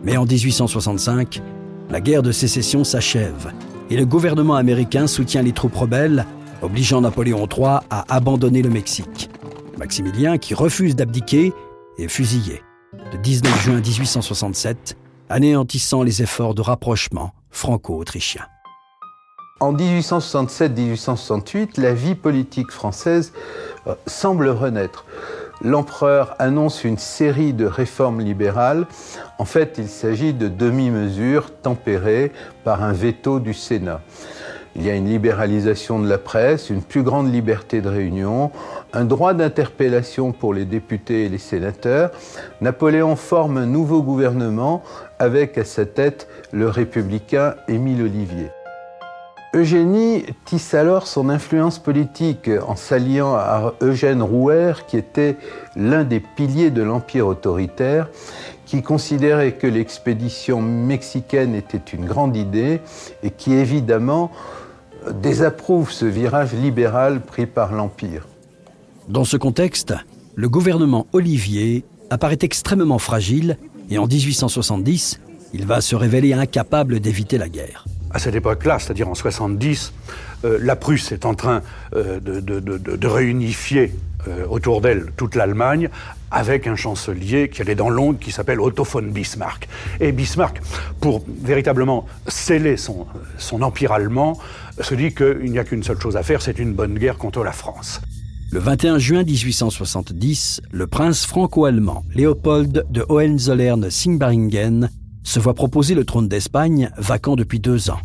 Mais 0.04 0.16
en 0.16 0.24
1865, 0.24 1.42
la 1.90 2.00
guerre 2.00 2.22
de 2.22 2.32
sécession 2.32 2.84
s'achève 2.84 3.52
et 3.90 3.96
le 3.96 4.06
gouvernement 4.06 4.54
américain 4.54 5.06
soutient 5.06 5.42
les 5.42 5.52
troupes 5.52 5.74
rebelles, 5.74 6.26
obligeant 6.62 7.00
Napoléon 7.00 7.46
III 7.46 7.80
à 7.90 8.04
abandonner 8.08 8.62
le 8.62 8.70
Mexique. 8.70 9.30
Maximilien, 9.78 10.38
qui 10.38 10.54
refuse 10.54 10.96
d'abdiquer, 10.96 11.52
est 11.98 12.08
fusillé 12.08 12.62
le 13.12 13.18
19 13.18 13.62
juin 13.62 13.80
1867, 13.80 14.96
anéantissant 15.28 16.02
les 16.02 16.22
efforts 16.22 16.54
de 16.54 16.62
rapprochement 16.62 17.34
franco-autrichien. 17.50 18.46
En 19.60 19.74
1867-1868, 19.74 21.80
la 21.80 21.94
vie 21.94 22.14
politique 22.14 22.70
française 22.70 23.32
euh, 23.86 23.94
semble 24.06 24.48
renaître. 24.48 25.04
L'empereur 25.60 26.36
annonce 26.38 26.84
une 26.84 26.98
série 26.98 27.52
de 27.52 27.66
réformes 27.66 28.20
libérales. 28.20 28.86
En 29.38 29.44
fait, 29.44 29.74
il 29.78 29.88
s'agit 29.88 30.32
de 30.32 30.46
demi-mesures 30.46 31.50
tempérées 31.62 32.30
par 32.62 32.84
un 32.84 32.92
veto 32.92 33.40
du 33.40 33.54
Sénat. 33.54 34.00
Il 34.76 34.84
y 34.84 34.90
a 34.90 34.94
une 34.94 35.08
libéralisation 35.08 35.98
de 35.98 36.08
la 36.08 36.18
presse, 36.18 36.70
une 36.70 36.82
plus 36.82 37.02
grande 37.02 37.32
liberté 37.32 37.80
de 37.80 37.88
réunion, 37.88 38.50
un 38.92 39.04
droit 39.04 39.34
d'interpellation 39.34 40.32
pour 40.32 40.54
les 40.54 40.64
députés 40.64 41.24
et 41.24 41.28
les 41.28 41.38
sénateurs. 41.38 42.10
Napoléon 42.60 43.16
forme 43.16 43.56
un 43.56 43.66
nouveau 43.66 44.02
gouvernement 44.02 44.82
avec 45.18 45.58
à 45.58 45.64
sa 45.64 45.86
tête 45.86 46.28
le 46.52 46.68
républicain 46.68 47.54
Émile 47.66 48.02
Olivier. 48.02 48.50
Eugénie 49.54 50.26
tisse 50.44 50.74
alors 50.74 51.06
son 51.06 51.30
influence 51.30 51.78
politique 51.78 52.50
en 52.66 52.76
s'alliant 52.76 53.34
à 53.34 53.72
Eugène 53.80 54.22
Rouher, 54.22 54.74
qui 54.86 54.98
était 54.98 55.36
l'un 55.74 56.04
des 56.04 56.20
piliers 56.20 56.70
de 56.70 56.82
l'Empire 56.82 57.26
autoritaire, 57.26 58.10
qui 58.66 58.82
considérait 58.82 59.52
que 59.52 59.66
l'expédition 59.66 60.60
mexicaine 60.60 61.54
était 61.54 61.80
une 61.94 62.04
grande 62.04 62.36
idée 62.36 62.82
et 63.22 63.30
qui 63.30 63.54
évidemment 63.54 64.30
désapprouve 65.22 65.90
ce 65.90 66.06
virage 66.06 66.52
libéral 66.52 67.20
pris 67.20 67.46
par 67.46 67.72
l'Empire. 67.72 68.26
Dans 69.08 69.24
ce 69.24 69.36
contexte, 69.36 69.94
le 70.34 70.48
gouvernement 70.48 71.06
Olivier 71.12 71.84
apparaît 72.10 72.38
extrêmement 72.42 72.98
fragile 72.98 73.58
et 73.90 73.98
en 73.98 74.06
1870, 74.06 75.20
il 75.54 75.66
va 75.66 75.80
se 75.80 75.96
révéler 75.96 76.32
incapable 76.34 77.00
d'éviter 77.00 77.38
la 77.38 77.48
guerre. 77.48 77.86
À 78.10 78.18
cette 78.18 78.34
époque-là, 78.34 78.78
c'est-à-dire 78.78 79.08
en 79.08 79.14
70, 79.14 79.92
euh, 80.44 80.58
la 80.62 80.76
Prusse 80.76 81.12
est 81.12 81.26
en 81.26 81.34
train 81.34 81.62
euh, 81.94 82.20
de, 82.20 83.06
réunifier 83.06 83.92
euh, 84.26 84.46
autour 84.48 84.80
d'elle 84.80 85.06
toute 85.16 85.34
l'Allemagne 85.34 85.90
avec 86.30 86.66
un 86.66 86.76
chancelier 86.76 87.48
qui 87.48 87.62
allait 87.62 87.74
dans 87.74 87.90
l'onde 87.90 88.18
qui 88.18 88.30
s'appelle 88.30 88.60
Otto 88.60 88.84
von 88.84 89.02
Bismarck. 89.02 89.68
Et 90.00 90.12
Bismarck, 90.12 90.60
pour 91.00 91.24
véritablement 91.42 92.06
sceller 92.26 92.76
son, 92.76 93.06
empire 93.62 93.92
allemand, 93.92 94.38
se 94.80 94.94
dit 94.94 95.14
qu'il 95.14 95.50
n'y 95.50 95.58
a 95.58 95.64
qu'une 95.64 95.82
seule 95.82 96.00
chose 96.00 96.16
à 96.16 96.22
faire, 96.22 96.42
c'est 96.42 96.58
une 96.58 96.72
bonne 96.72 96.98
guerre 96.98 97.18
contre 97.18 97.42
la 97.42 97.52
France. 97.52 98.00
Le 98.50 98.60
21 98.60 98.98
juin 98.98 99.24
1870, 99.24 100.62
le 100.70 100.86
prince 100.86 101.26
franco-allemand 101.26 102.04
Léopold 102.14 102.86
de 102.88 103.04
Hohenzollern-Sigmaringen 103.08 104.88
se 105.22 105.38
voit 105.38 105.54
proposer 105.54 105.94
le 105.94 106.04
trône 106.04 106.28
d'Espagne, 106.28 106.90
vacant 106.96 107.36
depuis 107.36 107.60
deux 107.60 107.90
ans. 107.90 108.00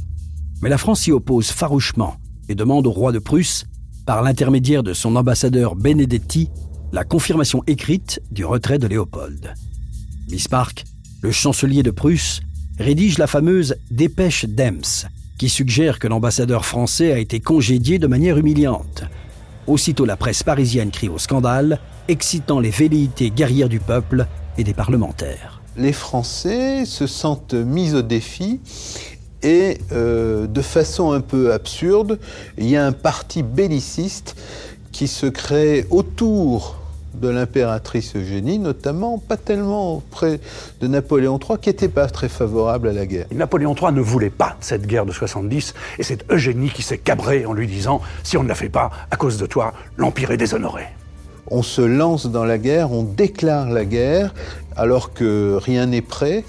Mais 0.61 0.69
la 0.69 0.77
France 0.77 1.01
s'y 1.01 1.11
oppose 1.11 1.49
farouchement 1.49 2.15
et 2.49 2.55
demande 2.55 2.87
au 2.87 2.91
roi 2.91 3.13
de 3.13 3.19
Prusse, 3.19 3.65
par 4.05 4.21
l'intermédiaire 4.21 4.83
de 4.83 4.93
son 4.93 5.15
ambassadeur 5.15 5.75
Benedetti, 5.75 6.49
la 6.93 7.03
confirmation 7.03 7.63
écrite 7.65 8.21
du 8.29 8.45
retrait 8.45 8.77
de 8.77 8.85
Léopold. 8.85 9.55
Bismarck, 10.27 10.85
le 11.23 11.31
chancelier 11.31 11.81
de 11.81 11.89
Prusse, 11.89 12.41
rédige 12.77 13.17
la 13.17 13.25
fameuse 13.25 13.75
dépêche 13.89 14.45
d'Ems, 14.45 15.07
qui 15.39 15.49
suggère 15.49 15.97
que 15.97 16.07
l'ambassadeur 16.07 16.65
français 16.65 17.11
a 17.11 17.17
été 17.17 17.39
congédié 17.39 17.97
de 17.97 18.05
manière 18.05 18.37
humiliante. 18.37 19.05
Aussitôt 19.65 20.05
la 20.05 20.17
presse 20.17 20.43
parisienne 20.43 20.91
crie 20.91 21.09
au 21.09 21.17
scandale, 21.17 21.79
excitant 22.07 22.59
les 22.59 22.69
velléités 22.69 23.31
guerrières 23.31 23.69
du 23.69 23.79
peuple 23.79 24.27
et 24.59 24.63
des 24.63 24.75
parlementaires. 24.75 25.63
Les 25.75 25.93
Français 25.93 26.85
se 26.85 27.07
sentent 27.07 27.55
mis 27.55 27.95
au 27.95 28.03
défi 28.03 28.59
et 29.41 29.79
euh, 29.93 30.45
de 30.45 30.61
façon 30.61 31.11
un 31.11 31.21
peu 31.21 31.53
absurde, 31.53 32.19
il 32.59 32.67
y 32.67 32.77
a 32.77 32.85
un 32.85 32.91
parti 32.91 33.41
belliciste 33.41 34.35
qui 34.91 35.07
se 35.07 35.25
crée 35.25 35.87
autour 35.89 36.82
de 37.13 37.29
l'impératrice 37.29 38.15
Eugénie, 38.15 38.59
notamment 38.59 39.17
pas 39.17 39.37
tellement 39.37 39.95
auprès 39.95 40.39
de 40.81 40.87
Napoléon 40.87 41.39
III, 41.39 41.57
qui 41.59 41.69
n'était 41.69 41.87
pas 41.87 42.07
très 42.07 42.29
favorable 42.29 42.87
à 42.87 42.93
la 42.93 43.05
guerre. 43.05 43.25
Napoléon 43.31 43.75
III 43.75 43.91
ne 43.91 44.01
voulait 44.01 44.29
pas 44.29 44.57
cette 44.59 44.85
guerre 44.85 45.05
de 45.05 45.11
70, 45.11 45.73
et 45.99 46.03
c'est 46.03 46.29
Eugénie 46.31 46.69
qui 46.69 46.81
s'est 46.81 46.97
cabrée 46.97 47.45
en 47.45 47.53
lui 47.53 47.67
disant 47.67 48.01
Si 48.23 48.37
on 48.37 48.43
ne 48.43 48.49
la 48.49 48.55
fait 48.55 48.69
pas, 48.69 48.91
à 49.11 49.15
cause 49.15 49.37
de 49.37 49.45
toi, 49.45 49.73
l'Empire 49.97 50.31
est 50.31 50.37
déshonoré. 50.37 50.83
on 51.47 51.61
se 51.61 51.81
lance 51.81 52.25
dans 52.27 52.45
la 52.45 52.57
guerre, 52.57 52.91
on 52.91 53.03
déclare 53.03 53.69
la 53.69 53.85
guerre 53.85 54.33
alors 54.75 55.13
que 55.13 55.57
rien 55.61 55.85
n'est 55.85 56.01
prêt. 56.01 56.43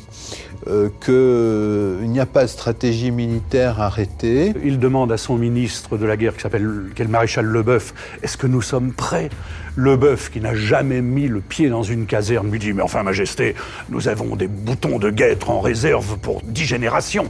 Euh, 0.66 0.88
qu'il 1.04 2.10
n'y 2.10 2.20
a 2.20 2.24
pas 2.24 2.44
de 2.44 2.48
stratégie 2.48 3.10
militaire 3.10 3.82
arrêtée. 3.82 4.54
Il 4.64 4.78
demande 4.78 5.12
à 5.12 5.18
son 5.18 5.36
ministre 5.36 5.98
de 5.98 6.06
la 6.06 6.16
guerre, 6.16 6.34
qui 6.34 6.40
s'appelle 6.40 6.62
le 6.64 7.08
maréchal 7.08 7.44
Leboeuf, 7.44 7.92
est-ce 8.22 8.38
que 8.38 8.46
nous 8.46 8.62
sommes 8.62 8.92
prêts? 8.92 9.28
Leboeuf, 9.76 10.30
qui 10.30 10.40
n'a 10.40 10.54
jamais 10.54 11.02
mis 11.02 11.28
le 11.28 11.42
pied 11.42 11.68
dans 11.68 11.82
une 11.82 12.06
caserne, 12.06 12.50
lui 12.50 12.58
dit 12.58 12.72
Mais 12.72 12.82
enfin, 12.82 13.02
Majesté, 13.02 13.54
nous 13.90 14.08
avons 14.08 14.36
des 14.36 14.48
boutons 14.48 14.98
de 14.98 15.10
guêtre 15.10 15.50
en 15.50 15.60
réserve 15.60 16.16
pour 16.20 16.40
dix 16.42 16.64
générations. 16.64 17.28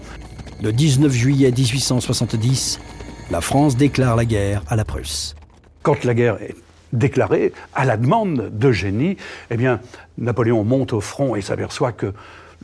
Le 0.62 0.72
19 0.72 1.10
juillet 1.10 1.50
1870, 1.50 2.78
la 3.32 3.40
France 3.40 3.76
déclare 3.76 4.14
la 4.14 4.26
guerre 4.26 4.62
à 4.68 4.76
la 4.76 4.84
Prusse. 4.84 5.34
Quand 5.82 6.04
la 6.04 6.14
guerre 6.14 6.40
est 6.40 6.54
déclarée, 6.92 7.52
à 7.74 7.84
la 7.84 7.96
demande 7.96 8.50
d'Eugénie, 8.52 9.16
eh 9.50 9.56
bien, 9.56 9.80
Napoléon 10.18 10.62
monte 10.62 10.92
au 10.92 11.00
front 11.00 11.34
et 11.34 11.40
s'aperçoit 11.40 11.90
que 11.90 12.14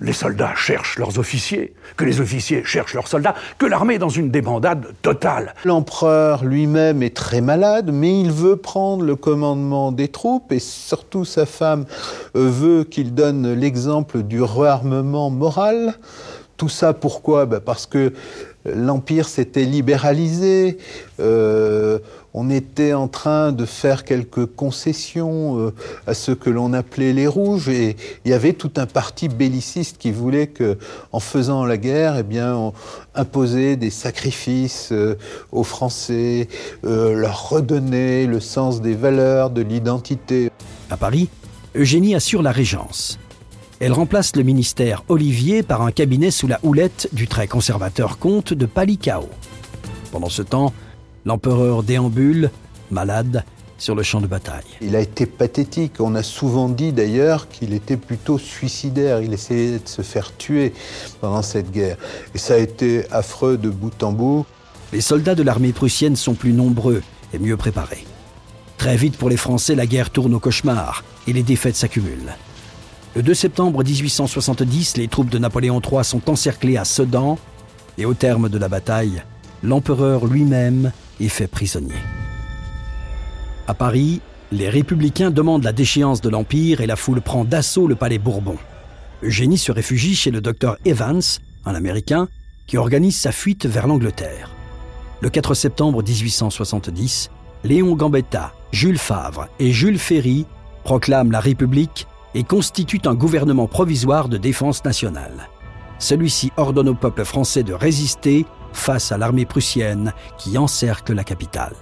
les 0.00 0.12
soldats 0.12 0.54
cherchent 0.54 0.98
leurs 0.98 1.18
officiers, 1.18 1.74
que 1.96 2.04
les 2.04 2.20
officiers 2.20 2.64
cherchent 2.64 2.94
leurs 2.94 3.08
soldats, 3.08 3.34
que 3.58 3.66
l'armée 3.66 3.94
est 3.94 3.98
dans 3.98 4.08
une 4.08 4.30
débandade 4.30 4.94
totale. 5.02 5.54
L'empereur 5.64 6.44
lui-même 6.44 7.02
est 7.02 7.14
très 7.14 7.40
malade, 7.40 7.90
mais 7.92 8.20
il 8.20 8.32
veut 8.32 8.56
prendre 8.56 9.04
le 9.04 9.16
commandement 9.16 9.92
des 9.92 10.08
troupes 10.08 10.52
et 10.52 10.58
surtout 10.58 11.24
sa 11.24 11.46
femme 11.46 11.84
euh, 12.36 12.48
veut 12.48 12.84
qu'il 12.84 13.14
donne 13.14 13.52
l'exemple 13.52 14.22
du 14.22 14.42
réarmement 14.42 15.30
moral. 15.30 15.94
Tout 16.56 16.68
ça 16.68 16.92
pourquoi? 16.92 17.46
Ben 17.46 17.60
Parce 17.60 17.86
que 17.86 18.12
l'Empire 18.64 19.28
s'était 19.28 19.64
libéralisé, 19.64 20.78
euh, 21.18 21.98
on 22.34 22.50
était 22.50 22.92
en 22.92 23.08
train 23.08 23.52
de 23.52 23.64
faire 23.64 24.04
quelques 24.04 24.46
concessions 24.46 25.58
euh, 25.58 25.74
à 26.06 26.14
ce 26.14 26.32
que 26.32 26.50
l'on 26.50 26.72
appelait 26.72 27.12
les 27.12 27.26
rouges, 27.26 27.68
et 27.68 27.96
il 28.24 28.30
y 28.30 28.34
avait 28.34 28.52
tout 28.52 28.72
un 28.76 28.86
parti 28.86 29.28
belliciste 29.28 29.98
qui 29.98 30.12
voulait 30.12 30.46
que, 30.46 30.78
en 31.12 31.20
faisant 31.20 31.64
la 31.64 31.76
guerre, 31.76 32.16
eh 32.18 32.22
bien, 32.22 32.54
on 32.54 32.72
imposait 33.14 33.76
des 33.76 33.90
sacrifices 33.90 34.90
euh, 34.92 35.16
aux 35.52 35.64
Français, 35.64 36.48
leur 36.82 37.48
redonner 37.48 38.26
le 38.26 38.40
sens 38.40 38.80
des 38.80 38.94
valeurs, 38.94 39.50
de 39.50 39.62
l'identité. 39.62 40.50
À 40.90 40.96
Paris, 40.96 41.28
Eugénie 41.74 42.14
assure 42.14 42.42
la 42.42 42.52
régence. 42.52 43.18
Elle 43.80 43.94
remplace 43.94 44.36
le 44.36 44.42
ministère 44.42 45.04
Olivier 45.08 45.62
par 45.62 45.80
un 45.80 45.90
cabinet 45.90 46.30
sous 46.30 46.46
la 46.46 46.60
houlette 46.62 47.08
du 47.14 47.26
très 47.26 47.48
conservateur 47.48 48.18
comte 48.18 48.52
de 48.52 48.66
Palicao. 48.66 49.30
Pendant 50.12 50.28
ce 50.28 50.42
temps, 50.42 50.74
l'empereur 51.24 51.82
déambule, 51.82 52.50
malade, 52.90 53.42
sur 53.78 53.94
le 53.94 54.02
champ 54.02 54.20
de 54.20 54.26
bataille. 54.26 54.66
Il 54.82 54.94
a 54.96 55.00
été 55.00 55.24
pathétique. 55.24 55.94
On 55.98 56.14
a 56.14 56.22
souvent 56.22 56.68
dit 56.68 56.92
d'ailleurs 56.92 57.48
qu'il 57.48 57.72
était 57.72 57.96
plutôt 57.96 58.36
suicidaire. 58.36 59.22
Il 59.22 59.32
essayait 59.32 59.78
de 59.78 59.88
se 59.88 60.02
faire 60.02 60.36
tuer 60.36 60.74
pendant 61.22 61.40
cette 61.40 61.70
guerre. 61.70 61.96
Et 62.34 62.38
ça 62.38 62.54
a 62.54 62.58
été 62.58 63.10
affreux 63.10 63.56
de 63.56 63.70
bout 63.70 64.02
en 64.02 64.12
bout. 64.12 64.44
Les 64.92 65.00
soldats 65.00 65.34
de 65.34 65.42
l'armée 65.42 65.72
prussienne 65.72 66.16
sont 66.16 66.34
plus 66.34 66.52
nombreux 66.52 67.02
et 67.32 67.38
mieux 67.38 67.56
préparés. 67.56 68.04
Très 68.76 68.98
vite 68.98 69.16
pour 69.16 69.30
les 69.30 69.38
Français, 69.38 69.74
la 69.74 69.86
guerre 69.86 70.10
tourne 70.10 70.34
au 70.34 70.38
cauchemar 70.38 71.02
et 71.26 71.32
les 71.32 71.42
défaites 71.42 71.76
s'accumulent. 71.76 72.34
Le 73.16 73.24
2 73.24 73.34
septembre 73.34 73.82
1870, 73.82 74.96
les 74.96 75.08
troupes 75.08 75.30
de 75.30 75.38
Napoléon 75.38 75.80
III 75.80 76.04
sont 76.04 76.30
encerclées 76.30 76.76
à 76.76 76.84
Sedan 76.84 77.38
et 77.98 78.04
au 78.04 78.14
terme 78.14 78.48
de 78.48 78.56
la 78.56 78.68
bataille, 78.68 79.24
l'empereur 79.64 80.26
lui-même 80.26 80.92
est 81.18 81.28
fait 81.28 81.48
prisonnier. 81.48 81.98
À 83.66 83.74
Paris, 83.74 84.20
les 84.52 84.68
républicains 84.68 85.32
demandent 85.32 85.64
la 85.64 85.72
déchéance 85.72 86.20
de 86.20 86.28
l'Empire 86.28 86.82
et 86.82 86.86
la 86.86 86.94
foule 86.94 87.20
prend 87.20 87.44
d'assaut 87.44 87.88
le 87.88 87.96
palais 87.96 88.18
Bourbon. 88.18 88.56
Eugénie 89.24 89.58
se 89.58 89.72
réfugie 89.72 90.14
chez 90.14 90.30
le 90.30 90.40
docteur 90.40 90.76
Evans, 90.84 91.20
un 91.66 91.74
Américain, 91.74 92.28
qui 92.68 92.76
organise 92.76 93.18
sa 93.18 93.32
fuite 93.32 93.66
vers 93.66 93.88
l'Angleterre. 93.88 94.50
Le 95.20 95.30
4 95.30 95.54
septembre 95.54 96.04
1870, 96.04 97.30
Léon 97.64 97.96
Gambetta, 97.96 98.52
Jules 98.70 98.98
Favre 98.98 99.48
et 99.58 99.72
Jules 99.72 99.98
Ferry 99.98 100.46
proclament 100.84 101.32
la 101.32 101.40
République 101.40 102.06
et 102.34 102.44
constitue 102.44 103.00
un 103.06 103.14
gouvernement 103.14 103.66
provisoire 103.66 104.28
de 104.28 104.36
défense 104.36 104.84
nationale. 104.84 105.48
Celui-ci 105.98 106.52
ordonne 106.56 106.88
au 106.88 106.94
peuple 106.94 107.24
français 107.24 107.62
de 107.62 107.74
résister 107.74 108.46
face 108.72 109.12
à 109.12 109.18
l'armée 109.18 109.46
prussienne 109.46 110.12
qui 110.38 110.56
encercle 110.56 111.12
la 111.12 111.24
capitale. 111.24 111.74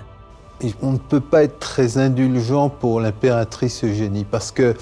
on 0.82 0.92
ne 0.92 0.98
peut 0.98 1.20
pas 1.20 1.44
être 1.44 1.58
très 1.58 1.98
indulgent 1.98 2.68
pour 2.68 3.00
l'impératrice 3.00 3.84
Eugénie 3.84 4.26
parce 4.28 4.50
que 4.50 4.74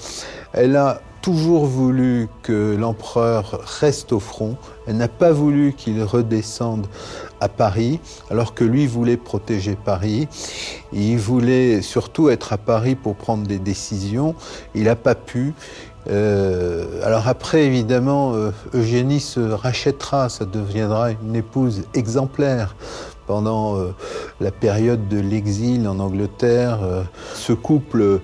elle 0.53 0.75
a 0.75 1.01
toujours 1.21 1.65
voulu 1.65 2.27
que 2.43 2.75
l'empereur 2.75 3.61
reste 3.79 4.13
au 4.13 4.19
front. 4.19 4.55
Elle 4.87 4.97
n'a 4.97 5.07
pas 5.07 5.31
voulu 5.31 5.73
qu'il 5.73 6.01
redescende 6.03 6.87
à 7.39 7.49
Paris, 7.49 7.99
alors 8.29 8.53
que 8.53 8.63
lui 8.63 8.87
voulait 8.87 9.17
protéger 9.17 9.75
Paris. 9.75 10.27
Il 10.93 11.17
voulait 11.17 11.81
surtout 11.81 12.29
être 12.29 12.53
à 12.53 12.57
Paris 12.57 12.95
pour 12.95 13.15
prendre 13.15 13.45
des 13.45 13.59
décisions. 13.59 14.35
Il 14.75 14.85
n'a 14.85 14.95
pas 14.95 15.15
pu. 15.15 15.53
Euh, 16.09 16.85
alors 17.03 17.27
après, 17.27 17.65
évidemment, 17.65 18.33
euh, 18.33 18.51
Eugénie 18.73 19.19
se 19.19 19.39
rachètera, 19.39 20.29
ça 20.29 20.45
deviendra 20.45 21.11
une 21.11 21.35
épouse 21.35 21.83
exemplaire 21.93 22.75
pendant 23.25 23.77
euh, 23.77 23.93
la 24.39 24.51
période 24.51 25.09
de 25.09 25.19
l'exil 25.19 25.87
en 25.87 25.99
Angleterre. 25.99 26.79
ce 27.35 27.53
couple 27.53 28.21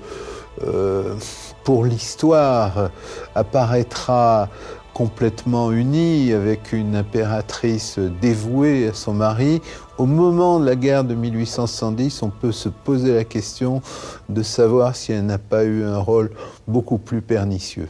pour 1.64 1.86
l'histoire 1.86 2.90
apparaîtra 3.36 4.50
complètement 4.94 5.72
uni 5.72 6.32
avec 6.32 6.72
une 6.72 6.96
impératrice 6.96 8.00
dévouée 8.22 8.90
à 8.90 8.94
son 8.94 9.14
mari. 9.14 9.62
Au 9.98 10.06
moment 10.06 10.60
de 10.60 10.66
la 10.66 10.76
guerre 10.76 11.04
de 11.04 11.16
1870, 11.16 12.22
on 12.22 12.30
peut 12.30 12.52
se 12.52 12.70
poser 12.70 13.14
la 13.14 13.24
question 13.24 13.82
de 14.30 14.44
savoir 14.44 14.96
si 14.96 15.12
elle 15.12 15.26
n'a 15.26 15.40
pas 15.40 15.64
eu 15.64 15.84
un 15.84 15.98
rôle 15.98 16.32
beaucoup 16.68 16.98
plus 16.98 17.22
pernicieux. 17.22 17.90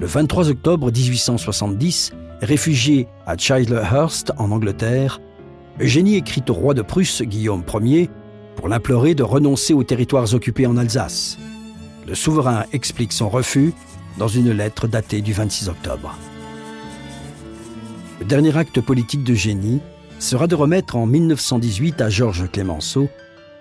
Le 0.00 0.06
23 0.06 0.50
octobre 0.50 0.92
1870, 0.92 2.12
Réfugié 2.40 3.08
à 3.26 3.36
Chislehurst 3.36 4.32
en 4.38 4.52
Angleterre, 4.52 5.20
Eugénie 5.80 6.16
écrit 6.16 6.44
au 6.48 6.52
roi 6.52 6.72
de 6.72 6.82
Prusse 6.82 7.22
Guillaume 7.22 7.64
Ier 7.82 8.08
pour 8.54 8.68
l'implorer 8.68 9.16
de 9.16 9.24
renoncer 9.24 9.74
aux 9.74 9.82
territoires 9.82 10.32
occupés 10.34 10.66
en 10.66 10.76
Alsace. 10.76 11.36
Le 12.06 12.14
souverain 12.14 12.64
explique 12.72 13.12
son 13.12 13.28
refus 13.28 13.72
dans 14.18 14.28
une 14.28 14.52
lettre 14.52 14.86
datée 14.86 15.20
du 15.20 15.32
26 15.32 15.68
octobre. 15.68 16.16
Le 18.20 18.24
dernier 18.24 18.56
acte 18.56 18.80
politique 18.80 19.24
d'Eugénie 19.24 19.80
sera 20.20 20.46
de 20.46 20.54
remettre 20.54 20.96
en 20.96 21.06
1918 21.06 22.00
à 22.00 22.08
Georges 22.08 22.48
Clémenceau 22.50 23.08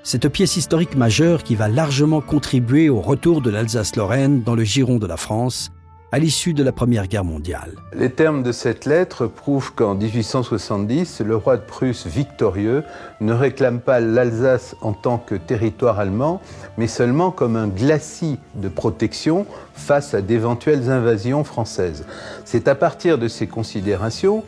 cette 0.04 0.30
pièce 0.30 0.56
historique 0.56 0.96
majeure 0.96 1.44
qui 1.44 1.56
va 1.56 1.68
largement 1.68 2.22
contribuer 2.22 2.90
au 2.90 3.02
retour 3.02 3.42
de 3.42 3.50
l'Alsace-Lorraine 3.50 4.44
dans 4.44 4.56
le 4.56 4.63
giron 4.63 5.00
de 5.00 5.08
la 5.08 5.18
France 5.18 5.72
à 6.12 6.20
l'issue 6.20 6.54
de 6.54 6.63
la 6.63 6.72
Première 6.72 7.08
Guerre 7.08 7.26
mondiale. 7.26 7.76
Les 7.93 8.10
termes 8.10 8.41
de 8.41 8.52
cette 8.52 8.86
lettre 8.86 9.28
prouvent 9.28 9.74
qu'en 9.74 9.93
1870, 9.93 11.22
le 11.22 11.36
roi 11.36 11.58
de 11.58 11.62
Prusse 11.62 12.08
victorieux 12.08 12.84
ne 13.20 13.34
réclame 13.34 13.82
pas 13.82 14.00
l'Alsace 14.00 14.76
en 14.82 14.93
tant 14.93 15.17
que 15.17 15.36
territoire 15.36 16.00
allemand, 16.00 16.41
mais 16.78 16.88
seulement 16.88 17.32
comme 17.32 17.58
un 17.58 17.67
glacis 17.67 18.39
de 18.56 18.70
protection 18.70 19.46
face 19.74 20.13
à 20.13 20.22
d'éventuelles 20.22 20.89
invasions 20.89 21.43
françaises. 21.43 22.06
C'est 22.46 22.67
à 22.67 22.76
partir 22.76 23.17
de 23.17 23.28
ces 23.28 23.48
considérations 23.48 24.43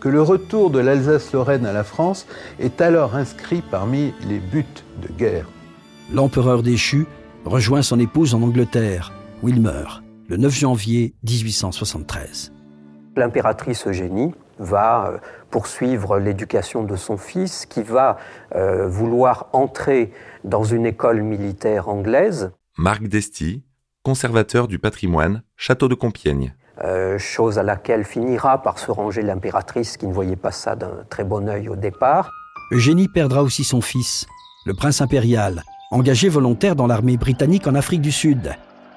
que 0.00 0.08
le 0.08 0.22
retour 0.22 0.70
de 0.70 0.78
l'Alsace-Lorraine 0.78 1.66
à 1.66 1.72
la 1.72 1.84
France 1.84 2.26
est 2.58 2.80
alors 2.80 3.16
inscrit 3.16 3.62
parmi 3.70 4.14
les 4.26 4.38
buts 4.38 4.64
de 5.02 5.08
guerre. 5.16 5.46
L'empereur 6.12 6.62
déchu 6.62 7.06
rejoint 7.44 7.82
son 7.82 8.00
épouse 8.00 8.34
en 8.34 8.42
Angleterre, 8.42 9.12
où 9.42 9.48
il 9.48 9.60
meurt 9.60 10.02
le 10.32 10.38
9 10.38 10.54
janvier 10.54 11.14
1873. 11.24 12.54
L'impératrice 13.16 13.86
Eugénie 13.86 14.32
va 14.58 15.08
euh, 15.08 15.18
poursuivre 15.50 16.18
l'éducation 16.18 16.84
de 16.84 16.96
son 16.96 17.18
fils, 17.18 17.66
qui 17.66 17.82
va 17.82 18.16
euh, 18.54 18.88
vouloir 18.88 19.50
entrer 19.52 20.10
dans 20.44 20.64
une 20.64 20.86
école 20.86 21.20
militaire 21.20 21.90
anglaise. 21.90 22.50
Marc 22.78 23.08
Desti, 23.08 23.62
conservateur 24.02 24.68
du 24.68 24.78
patrimoine, 24.78 25.42
château 25.54 25.86
de 25.86 25.94
Compiègne. 25.94 26.54
Euh, 26.82 27.18
chose 27.18 27.58
à 27.58 27.62
laquelle 27.62 28.04
finira 28.04 28.62
par 28.62 28.78
se 28.78 28.90
ranger 28.90 29.20
l'impératrice 29.20 29.98
qui 29.98 30.06
ne 30.06 30.14
voyait 30.14 30.36
pas 30.36 30.50
ça 30.50 30.76
d'un 30.76 31.04
très 31.10 31.24
bon 31.24 31.46
œil 31.46 31.68
au 31.68 31.76
départ. 31.76 32.30
Eugénie 32.70 33.08
perdra 33.08 33.42
aussi 33.42 33.64
son 33.64 33.82
fils, 33.82 34.26
le 34.64 34.72
prince 34.72 35.02
impérial, 35.02 35.62
engagé 35.90 36.30
volontaire 36.30 36.74
dans 36.74 36.86
l'armée 36.86 37.18
britannique 37.18 37.66
en 37.66 37.74
Afrique 37.74 38.00
du 38.00 38.12
Sud, 38.12 38.54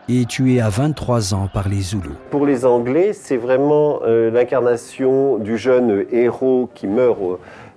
et 0.09 0.21
est 0.21 0.29
tué 0.29 0.61
à 0.61 0.69
23 0.69 1.33
ans 1.33 1.49
par 1.53 1.69
les 1.69 1.81
Zoulous. 1.81 2.15
Pour 2.31 2.45
les 2.45 2.65
Anglais, 2.65 3.13
c'est 3.13 3.37
vraiment 3.37 4.01
euh, 4.03 4.29
l'incarnation 4.29 5.37
du 5.37 5.57
jeune 5.57 6.05
héros 6.11 6.69
qui 6.73 6.87
meurt 6.87 7.19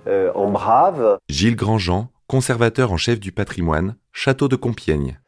euh, 0.07 0.31
en 0.35 0.49
brave. 0.49 1.17
Gilles 1.29 1.55
Grandjean, 1.55 2.07
conservateur 2.27 2.91
en 2.91 2.97
chef 2.97 3.19
du 3.19 3.31
patrimoine, 3.31 3.95
château 4.11 4.47
de 4.47 4.55
Compiègne 4.55 5.19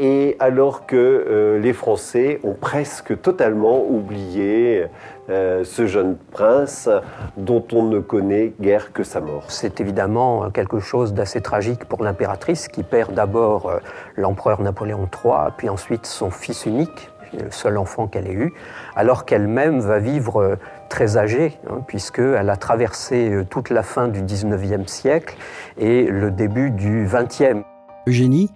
et 0.00 0.34
alors 0.40 0.86
que 0.86 0.96
euh, 0.96 1.58
les 1.58 1.74
Français 1.74 2.40
ont 2.42 2.54
presque 2.54 3.20
totalement 3.20 3.84
oublié 3.84 4.86
euh, 5.28 5.62
ce 5.62 5.86
jeune 5.86 6.16
prince 6.32 6.88
dont 7.36 7.62
on 7.72 7.82
ne 7.82 8.00
connaît 8.00 8.54
guère 8.58 8.94
que 8.94 9.02
sa 9.04 9.20
mort. 9.20 9.44
C'est 9.48 9.78
évidemment 9.78 10.50
quelque 10.50 10.80
chose 10.80 11.12
d'assez 11.12 11.42
tragique 11.42 11.84
pour 11.84 12.02
l'impératrice 12.02 12.66
qui 12.66 12.82
perd 12.82 13.12
d'abord 13.12 13.68
euh, 13.68 13.78
l'empereur 14.16 14.62
Napoléon 14.62 15.06
III, 15.22 15.52
puis 15.58 15.68
ensuite 15.68 16.06
son 16.06 16.30
fils 16.30 16.64
unique, 16.64 17.10
le 17.34 17.50
seul 17.50 17.76
enfant 17.76 18.06
qu'elle 18.06 18.26
ait 18.26 18.32
eu, 18.32 18.54
alors 18.96 19.26
qu'elle-même 19.26 19.80
va 19.80 19.98
vivre 19.98 20.56
très 20.88 21.18
âgée, 21.18 21.58
hein, 21.68 21.84
puisqu'elle 21.86 22.48
a 22.48 22.56
traversé 22.56 23.44
toute 23.50 23.68
la 23.68 23.82
fin 23.82 24.08
du 24.08 24.22
XIXe 24.22 24.90
siècle 24.90 25.36
et 25.76 26.04
le 26.04 26.30
début 26.30 26.70
du 26.70 27.06
XXe. 27.06 27.62
Eugénie 28.08 28.50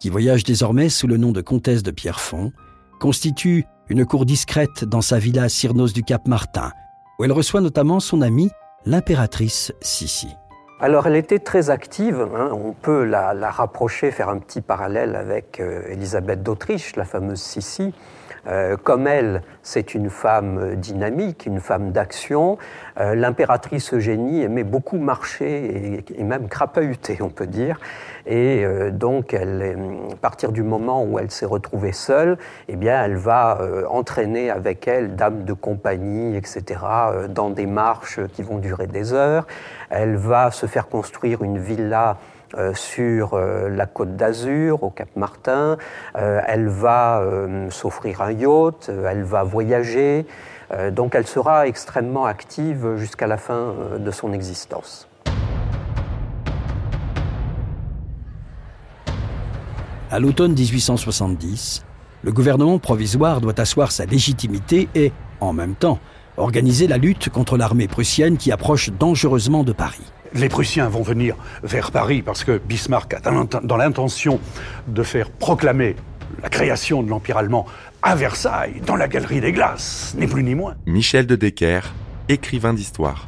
qui 0.00 0.08
voyage 0.08 0.44
désormais 0.44 0.88
sous 0.88 1.06
le 1.06 1.18
nom 1.18 1.30
de 1.30 1.40
comtesse 1.40 1.82
de 1.82 1.90
Pierrefonds, 1.90 2.52
constitue 2.98 3.66
une 3.88 4.04
cour 4.04 4.24
discrète 4.24 4.84
dans 4.84 5.02
sa 5.02 5.18
villa 5.18 5.48
Cyrnos 5.48 5.92
du 5.92 6.02
Cap 6.02 6.26
Martin, 6.26 6.72
où 7.18 7.24
elle 7.24 7.32
reçoit 7.32 7.60
notamment 7.60 8.00
son 8.00 8.22
amie, 8.22 8.50
l'impératrice 8.86 9.72
Sissi. 9.80 10.28
Alors 10.82 11.06
elle 11.06 11.16
était 11.16 11.40
très 11.40 11.68
active, 11.68 12.26
hein. 12.34 12.48
on 12.52 12.72
peut 12.72 13.04
la, 13.04 13.34
rapprocher, 13.50 14.10
faire 14.10 14.30
un 14.30 14.38
petit 14.38 14.62
parallèle 14.62 15.14
avec 15.14 15.60
euh, 15.60 15.82
Élisabeth 15.90 16.42
d'Autriche, 16.42 16.96
la 16.96 17.04
fameuse 17.04 17.42
Sissi. 17.42 17.92
Euh, 18.46 18.76
comme 18.76 19.06
elle, 19.06 19.42
c'est 19.62 19.94
une 19.94 20.08
femme 20.08 20.76
dynamique, 20.76 21.46
une 21.46 21.60
femme 21.60 21.92
d'action. 21.92 22.58
Euh, 22.98 23.14
l'impératrice 23.14 23.92
Eugénie 23.92 24.42
aimait 24.42 24.64
beaucoup 24.64 24.98
marcher 24.98 26.04
et, 26.16 26.24
même 26.24 26.48
crapahuter, 26.48 27.18
on 27.20 27.28
peut 27.28 27.46
dire. 27.46 27.78
Et 28.26 28.64
euh, 28.64 28.90
donc, 28.90 29.34
à 29.34 29.44
partir 30.20 30.52
du 30.52 30.62
moment 30.62 31.04
où 31.04 31.18
elle 31.18 31.30
s'est 31.30 31.46
retrouvée 31.46 31.92
seule, 31.92 32.38
eh 32.68 32.76
bien, 32.76 33.04
elle 33.04 33.16
va 33.16 33.58
entraîner 33.90 34.50
avec 34.50 34.88
elle 34.88 35.16
dames 35.16 35.44
de 35.44 35.52
compagnie, 35.52 36.36
etc., 36.36 36.80
dans 37.28 37.50
des 37.50 37.66
marches 37.66 38.20
qui 38.32 38.42
vont 38.42 38.58
durer 38.58 38.86
des 38.86 39.12
heures. 39.12 39.46
Elle 39.90 40.16
va 40.16 40.50
se 40.50 40.66
faire 40.70 40.88
construire 40.88 41.42
une 41.42 41.58
villa 41.58 42.16
euh, 42.56 42.74
sur 42.74 43.34
euh, 43.34 43.68
la 43.68 43.86
côte 43.86 44.16
d'Azur, 44.16 44.82
au 44.82 44.90
Cap 44.90 45.08
Martin. 45.14 45.76
Euh, 46.16 46.40
elle 46.46 46.68
va 46.68 47.22
s'offrir 47.70 48.22
un 48.22 48.32
yacht, 48.32 48.88
elle 48.88 49.22
va 49.22 49.42
voyager. 49.42 50.26
donc 50.92 51.14
elle 51.14 51.26
sera 51.26 51.66
extrêmement 51.66 52.26
active 52.26 52.96
jusqu'à 52.96 53.26
la 53.26 53.36
fin 53.36 53.74
de 53.98 54.10
son 54.10 54.32
existence. 54.32 55.08
À 60.10 60.18
l'automne 60.18 60.52
1870, 60.52 61.84
le 62.22 62.32
gouvernement 62.32 62.78
provisoire 62.78 63.40
doit 63.40 63.58
asseoir 63.60 63.92
sa 63.92 64.06
légitimité 64.06 64.88
et, 64.94 65.12
en 65.40 65.52
même 65.52 65.74
temps, 65.74 65.98
organiser 66.36 66.86
la 66.88 66.98
lutte 66.98 67.28
contre 67.28 67.56
l'armée 67.56 67.88
prussienne 67.88 68.36
qui 68.36 68.50
approche 68.50 68.90
dangereusement 68.90 69.62
de 69.62 69.72
Paris 69.72 70.12
les 70.34 70.48
Prussiens 70.48 70.88
vont 70.88 71.02
venir 71.02 71.36
vers 71.62 71.90
Paris 71.90 72.22
parce 72.22 72.44
que 72.44 72.58
Bismarck 72.58 73.14
a 73.14 73.20
dans 73.20 73.76
l'intention 73.76 74.40
de 74.86 75.02
faire 75.02 75.30
proclamer 75.30 75.96
la 76.42 76.48
création 76.48 77.02
de 77.02 77.10
l'Empire 77.10 77.36
allemand 77.36 77.66
à 78.02 78.14
Versailles, 78.14 78.80
dans 78.86 78.96
la 78.96 79.08
Galerie 79.08 79.40
des 79.40 79.52
Glaces, 79.52 80.14
ni 80.16 80.26
plus 80.26 80.42
ni 80.42 80.54
moins. 80.54 80.74
Michel 80.86 81.26
de 81.26 81.36
Decker, 81.36 81.80
écrivain 82.28 82.72
d'histoire 82.72 83.26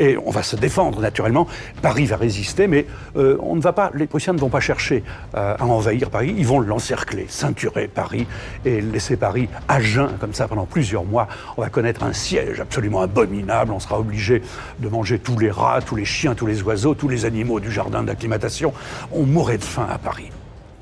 et 0.00 0.16
on 0.16 0.30
va 0.30 0.42
se 0.42 0.56
défendre 0.56 1.00
naturellement. 1.00 1.46
Paris 1.82 2.06
va 2.06 2.16
résister, 2.16 2.66
mais 2.66 2.86
euh, 3.16 3.36
on 3.40 3.54
ne 3.54 3.60
va 3.60 3.72
pas, 3.72 3.92
les 3.94 4.06
Prussiens 4.06 4.32
ne 4.32 4.38
vont 4.38 4.48
pas 4.48 4.60
chercher 4.60 5.04
euh, 5.36 5.54
à 5.56 5.64
envahir 5.64 6.10
Paris, 6.10 6.34
ils 6.36 6.46
vont 6.46 6.58
l'encercler, 6.58 7.26
ceinturer 7.28 7.86
Paris 7.86 8.26
et 8.64 8.80
laisser 8.80 9.16
Paris 9.16 9.48
à 9.68 9.80
jeun 9.80 10.10
comme 10.18 10.34
ça 10.34 10.48
pendant 10.48 10.64
plusieurs 10.64 11.04
mois. 11.04 11.28
On 11.56 11.62
va 11.62 11.68
connaître 11.68 12.02
un 12.02 12.14
siège 12.14 12.60
absolument 12.60 13.02
abominable, 13.02 13.72
on 13.72 13.78
sera 13.78 14.00
obligé 14.00 14.42
de 14.78 14.88
manger 14.88 15.18
tous 15.18 15.38
les 15.38 15.50
rats, 15.50 15.80
tous 15.84 15.96
les 15.96 16.06
chiens, 16.06 16.34
tous 16.34 16.46
les 16.46 16.62
oiseaux, 16.62 16.94
tous 16.94 17.08
les 17.08 17.26
animaux 17.26 17.60
du 17.60 17.70
jardin 17.70 18.02
d'acclimatation. 18.02 18.72
On 19.12 19.24
mourrait 19.24 19.58
de 19.58 19.64
faim 19.64 19.86
à 19.90 19.98
Paris. 19.98 20.30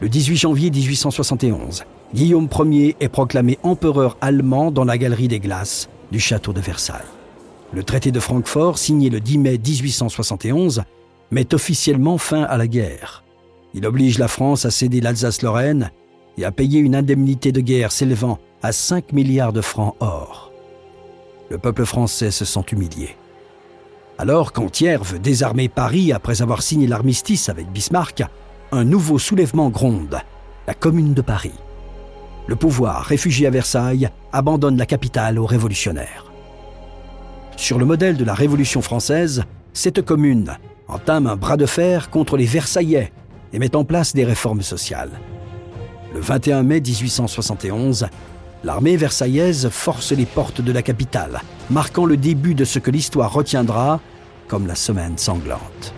Le 0.01 0.09
18 0.09 0.37
janvier 0.37 0.71
1871, 0.71 1.85
Guillaume 2.15 2.49
Ier 2.67 2.95
est 3.01 3.09
proclamé 3.09 3.59
empereur 3.65 4.17
allemand 4.21 4.71
dans 4.71 4.85
la 4.85 4.97
galerie 4.97 5.27
des 5.27 5.41
glaces 5.41 5.89
du 6.13 6.21
château 6.21 6.53
de 6.53 6.61
Versailles. 6.61 7.18
Le 7.73 7.83
traité 7.83 8.11
de 8.11 8.21
Francfort, 8.21 8.79
signé 8.79 9.11
le 9.11 9.21
10 9.21 9.39
mai 9.39 9.59
1871, 9.59 10.85
met 11.31 11.55
officiellement 11.55 12.17
fin 12.17 12.43
à 12.45 12.57
la 12.57 12.67
guerre. 12.67 13.25
Il 13.75 13.87
oblige 13.87 14.19
la 14.19 14.29
France 14.29 14.65
à 14.65 14.71
céder 14.71 15.01
l'Alsace-Lorraine 15.01 15.91
et 16.39 16.45
à 16.45 16.53
payer 16.53 16.79
une 16.81 16.95
indemnité 16.95 17.53
de 17.53 17.61
guerre 17.61 17.93
s'élevant 17.93 18.39
à 18.63 18.73
5 18.73 19.13
milliards 19.13 19.53
de 19.53 19.61
francs 19.61 19.95
or. 20.01 20.51
Le 21.51 21.59
peuple 21.59 21.85
français 21.85 22.31
se 22.31 22.45
sent 22.45 22.65
humilié. 22.73 23.17
Alors 24.17 24.53
qu'Antière 24.53 25.05
veut 25.05 25.19
désarmer 25.19 25.69
Paris 25.69 26.13
après 26.13 26.43
avoir 26.43 26.63
signé 26.63 26.87
l'armistice 26.87 27.49
avec 27.49 27.71
Bismarck, 27.71 28.23
un 28.73 28.85
nouveau 28.85 29.19
soulèvement 29.19 29.69
gronde, 29.69 30.21
la 30.67 30.75
Commune 30.75 31.15
de 31.15 31.23
Paris. 31.23 31.55
Le 32.47 32.57
pouvoir, 32.57 33.05
réfugié 33.05 33.47
à 33.47 33.51
Versailles, 33.51 34.09
abandonne 34.33 34.79
la 34.79 34.87
capitale 34.87 35.39
aux 35.39 35.47
révolutionnaires. 35.47 36.28
Sur 37.59 37.81
le 37.81 37.85
modèle 37.85 38.17
de 38.17 38.25
la 38.25 38.35
Révolution 38.35 38.83
française, 38.83 39.43
cette 39.73 40.03
commune 40.03 40.57
entame 40.87 41.27
un 41.27 41.35
bras 41.35 41.57
de 41.57 41.67
fer 41.67 42.09
contre 42.09 42.37
les 42.37 42.47
Versaillais 42.47 43.13
et 43.53 43.59
met 43.59 43.75
en 43.75 43.83
place 43.85 44.15
des 44.15 44.25
réformes 44.25 44.63
sociales. 44.63 45.11
Le 46.15 46.21
21 46.21 46.63
mai 46.63 46.81
1871, 46.81 48.07
l'armée 48.63 48.97
versaillaise 48.97 49.71
force 49.71 50.13
les 50.13 50.25
portes 50.25 50.61
de 50.61 50.71
la 50.71 50.83
capitale, 50.83 51.43
marquant 51.69 52.07
le 52.07 52.17
début 52.17 52.55
de 52.55 52.65
ce 52.65 52.79
que 52.79 52.93
l'histoire 52.93 53.33
retiendra 53.33 54.01
comme 54.47 54.69
la 54.69 54.77
semaine 54.77 55.19
sanglante. 55.19 55.93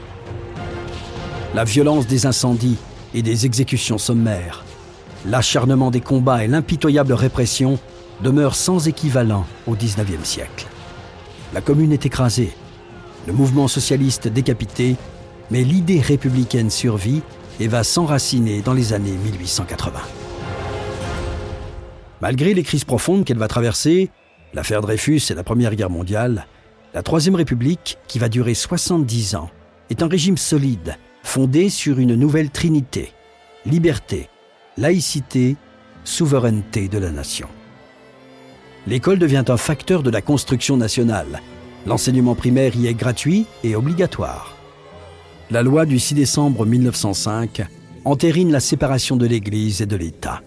La 1.54 1.64
violence 1.64 2.06
des 2.06 2.24
incendies 2.24 2.78
et 3.12 3.20
des 3.20 3.44
exécutions 3.44 3.98
sommaires, 3.98 4.64
l'acharnement 5.26 5.90
des 5.90 6.00
combats 6.00 6.42
et 6.42 6.48
l'impitoyable 6.48 7.12
répression 7.12 7.78
demeurent 8.22 8.56
sans 8.56 8.88
équivalent 8.88 9.44
au 9.66 9.74
XIXe 9.74 10.24
siècle. 10.24 10.66
La 11.52 11.60
commune 11.60 11.92
est 11.92 12.06
écrasée, 12.06 12.52
le 13.26 13.32
mouvement 13.32 13.66
socialiste 13.66 14.28
décapité, 14.28 14.96
mais 15.50 15.64
l'idée 15.64 16.00
républicaine 16.00 16.70
survit 16.70 17.22
et 17.58 17.66
va 17.66 17.82
s'enraciner 17.82 18.62
dans 18.62 18.72
les 18.72 18.92
années 18.92 19.16
1880. 19.24 19.98
Malgré 22.20 22.54
les 22.54 22.62
crises 22.62 22.84
profondes 22.84 23.24
qu'elle 23.24 23.38
va 23.38 23.48
traverser, 23.48 24.10
l'affaire 24.54 24.80
Dreyfus 24.80 25.22
et 25.30 25.34
la 25.34 25.42
Première 25.42 25.74
Guerre 25.74 25.90
mondiale, 25.90 26.46
la 26.94 27.02
Troisième 27.02 27.34
République, 27.34 27.98
qui 28.06 28.18
va 28.18 28.28
durer 28.28 28.54
70 28.54 29.34
ans, 29.34 29.50
est 29.90 30.02
un 30.02 30.08
régime 30.08 30.36
solide, 30.36 30.96
fondé 31.24 31.68
sur 31.68 31.98
une 31.98 32.14
nouvelle 32.14 32.50
trinité, 32.50 33.12
liberté, 33.66 34.28
laïcité, 34.76 35.56
souveraineté 36.04 36.88
de 36.88 36.98
la 36.98 37.10
nation 37.10 37.48
l'école 38.86 39.18
devient 39.18 39.44
un 39.48 39.56
facteur 39.56 40.02
de 40.02 40.10
la 40.10 40.22
construction 40.22 40.76
nationale. 40.76 41.40
L'enseignement 41.86 42.34
primaire 42.34 42.76
y 42.76 42.86
est 42.86 42.94
gratuit 42.94 43.46
et 43.64 43.74
obligatoire. 43.76 44.56
La 45.50 45.62
loi 45.62 45.86
du 45.86 45.98
6 45.98 46.14
décembre 46.14 46.66
1905 46.66 47.62
entérine 48.04 48.52
la 48.52 48.60
séparation 48.60 49.16
de 49.16 49.26
l'Église 49.26 49.82
et 49.82 49.86
de 49.86 49.96
l'État. 49.96 50.42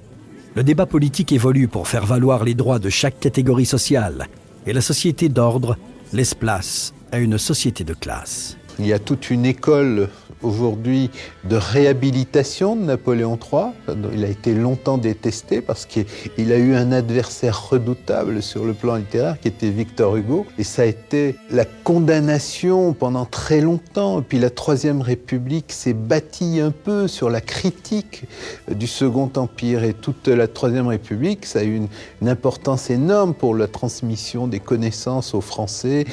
Le 0.55 0.63
débat 0.63 0.85
politique 0.85 1.31
évolue 1.31 1.67
pour 1.67 1.87
faire 1.87 2.05
valoir 2.05 2.43
les 2.43 2.53
droits 2.53 2.79
de 2.79 2.89
chaque 2.89 3.19
catégorie 3.19 3.65
sociale, 3.65 4.27
et 4.65 4.73
la 4.73 4.81
société 4.81 5.29
d'ordre 5.29 5.77
laisse 6.13 6.35
place 6.35 6.93
à 7.11 7.17
une 7.17 7.37
société 7.37 7.83
de 7.83 7.93
classe. 7.93 8.57
Il 8.79 8.87
y 8.87 8.93
a 8.93 8.99
toute 8.99 9.29
une 9.29 9.45
école 9.45 10.09
aujourd'hui 10.43 11.09
de 11.49 11.55
réhabilitation 11.55 12.75
de 12.75 12.83
Napoléon 12.83 13.37
III. 13.37 13.95
Il 14.13 14.23
a 14.23 14.27
été 14.27 14.53
longtemps 14.53 14.97
détesté 14.97 15.61
parce 15.61 15.85
qu'il 15.85 16.51
a 16.51 16.57
eu 16.57 16.75
un 16.75 16.91
adversaire 16.91 17.69
redoutable 17.69 18.41
sur 18.41 18.65
le 18.65 18.73
plan 18.73 18.95
littéraire 18.95 19.39
qui 19.39 19.47
était 19.47 19.69
Victor 19.69 20.15
Hugo. 20.15 20.45
Et 20.57 20.63
ça 20.63 20.83
a 20.83 20.85
été 20.85 21.35
la 21.49 21.65
condamnation 21.65 22.93
pendant 22.93 23.25
très 23.25 23.61
longtemps. 23.61 24.21
Puis 24.21 24.39
la 24.39 24.49
Troisième 24.49 25.01
République 25.01 25.71
s'est 25.71 25.93
bâtie 25.93 26.59
un 26.59 26.71
peu 26.71 27.07
sur 27.07 27.29
la 27.29 27.41
critique 27.41 28.23
du 28.69 28.87
Second 28.87 29.31
Empire. 29.35 29.83
Et 29.83 29.93
toute 29.93 30.27
la 30.27 30.47
Troisième 30.47 30.87
République, 30.87 31.45
ça 31.45 31.59
a 31.59 31.63
eu 31.63 31.75
une, 31.75 31.87
une 32.21 32.29
importance 32.29 32.89
énorme 32.89 33.33
pour 33.33 33.55
la 33.55 33.67
transmission 33.67 34.47
des 34.47 34.59
connaissances 34.59 35.33
aux 35.33 35.41
Français. 35.41 36.05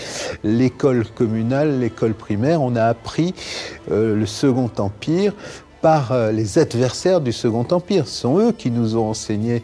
L'école 0.45 1.07
communale, 1.07 1.81
l'école 1.81 2.15
primaire, 2.15 2.63
on 2.63 2.77
a 2.77 2.85
appris 2.85 3.35
euh, 3.91 4.20
le 4.21 4.27
Second 4.27 4.71
Empire 4.79 5.33
par 5.81 6.13
euh, 6.13 6.31
les 6.31 6.59
adversaires 6.59 7.21
du 7.21 7.33
Second 7.33 7.67
Empire. 7.71 8.07
Ce 8.07 8.21
sont 8.21 8.39
eux 8.39 8.53
qui 8.53 8.71
nous 8.71 8.97
ont 8.97 9.09
enseigné 9.09 9.63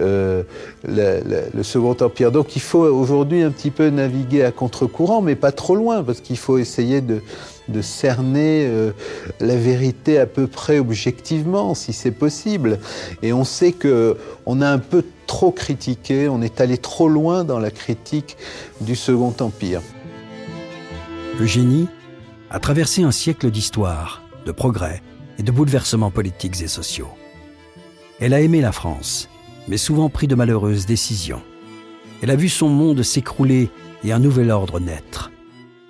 euh, 0.00 0.42
le, 0.84 1.62
Second 1.62 1.96
Empire. 2.00 2.32
Donc 2.32 2.56
il 2.56 2.62
faut 2.62 2.84
aujourd'hui 2.84 3.42
un 3.42 3.50
petit 3.50 3.70
peu 3.70 3.90
naviguer 3.90 4.44
à 4.44 4.50
contre-courant, 4.50 5.20
mais 5.20 5.36
pas 5.36 5.52
trop 5.52 5.76
loin, 5.76 6.02
parce 6.02 6.20
qu'il 6.20 6.38
faut 6.38 6.56
essayer 6.56 7.02
de, 7.02 7.20
de 7.68 7.82
cerner 7.82 8.66
euh, 8.66 8.92
la 9.40 9.56
vérité 9.56 10.18
à 10.18 10.26
peu 10.26 10.46
près 10.46 10.78
objectivement, 10.78 11.74
si 11.74 11.92
c'est 11.92 12.12
possible. 12.12 12.78
Et 13.22 13.32
on 13.32 13.44
sait 13.44 13.72
que 13.72 14.16
on 14.46 14.62
a 14.62 14.68
un 14.68 14.78
peu 14.78 15.04
trop 15.26 15.50
critiqué, 15.50 16.28
on 16.28 16.40
est 16.40 16.62
allé 16.62 16.78
trop 16.78 17.08
loin 17.08 17.44
dans 17.44 17.58
la 17.58 17.70
critique 17.70 18.38
du 18.80 18.96
Second 18.96 19.34
Empire. 19.40 19.82
Eugénie 21.40 21.88
a 22.50 22.58
traversé 22.58 23.02
un 23.02 23.10
siècle 23.10 23.50
d'histoire, 23.50 24.22
de 24.46 24.52
progrès 24.52 25.02
et 25.38 25.42
de 25.42 25.52
bouleversements 25.52 26.10
politiques 26.10 26.60
et 26.62 26.68
sociaux. 26.68 27.10
Elle 28.20 28.34
a 28.34 28.40
aimé 28.40 28.60
la 28.60 28.72
France, 28.72 29.28
mais 29.68 29.76
souvent 29.76 30.08
pris 30.08 30.26
de 30.26 30.34
malheureuses 30.34 30.86
décisions. 30.86 31.42
Elle 32.22 32.30
a 32.30 32.36
vu 32.36 32.48
son 32.48 32.68
monde 32.68 33.02
s'écrouler 33.02 33.70
et 34.04 34.12
un 34.12 34.18
nouvel 34.18 34.50
ordre 34.50 34.80
naître. 34.80 35.30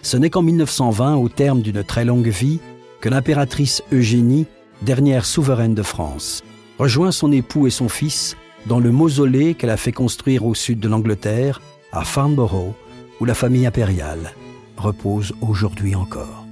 Ce 0.03 0.16
n'est 0.16 0.31
qu'en 0.31 0.42
1920, 0.42 1.16
au 1.16 1.29
terme 1.29 1.62
d'une 1.62 1.85
très 1.85 2.05
longue 2.05 2.29
vie, 2.29 2.61
que 3.01 3.09
l'impératrice 3.09 3.83
Eugénie, 3.92 4.47
dernière 4.83 5.25
souveraine 5.25 5.75
de 5.75 5.83
France, 5.83 6.42
rejoint 6.79 7.12
son 7.12 7.33
époux 7.33 7.66
et 7.66 7.71
son 7.71 7.88
fils 7.88 8.37
dans 8.66 8.81
le 8.81 8.90
mausolée 8.90 9.55
qu'elle 9.55 9.71
a 9.71 9.77
fait 9.77 9.92
construire 9.92 10.44
au 10.44 10.55
sud 10.55 10.81
de 10.81 10.88
l'Angleterre, 10.88 11.61
à 11.92 12.05
Farnborough, 12.05 12.75
où 13.21 13.25
la 13.25 13.35
famille 13.35 13.66
impériale 13.66 14.35
repose 14.77 15.33
aujourd'hui 15.40 15.94
encore. 15.94 16.48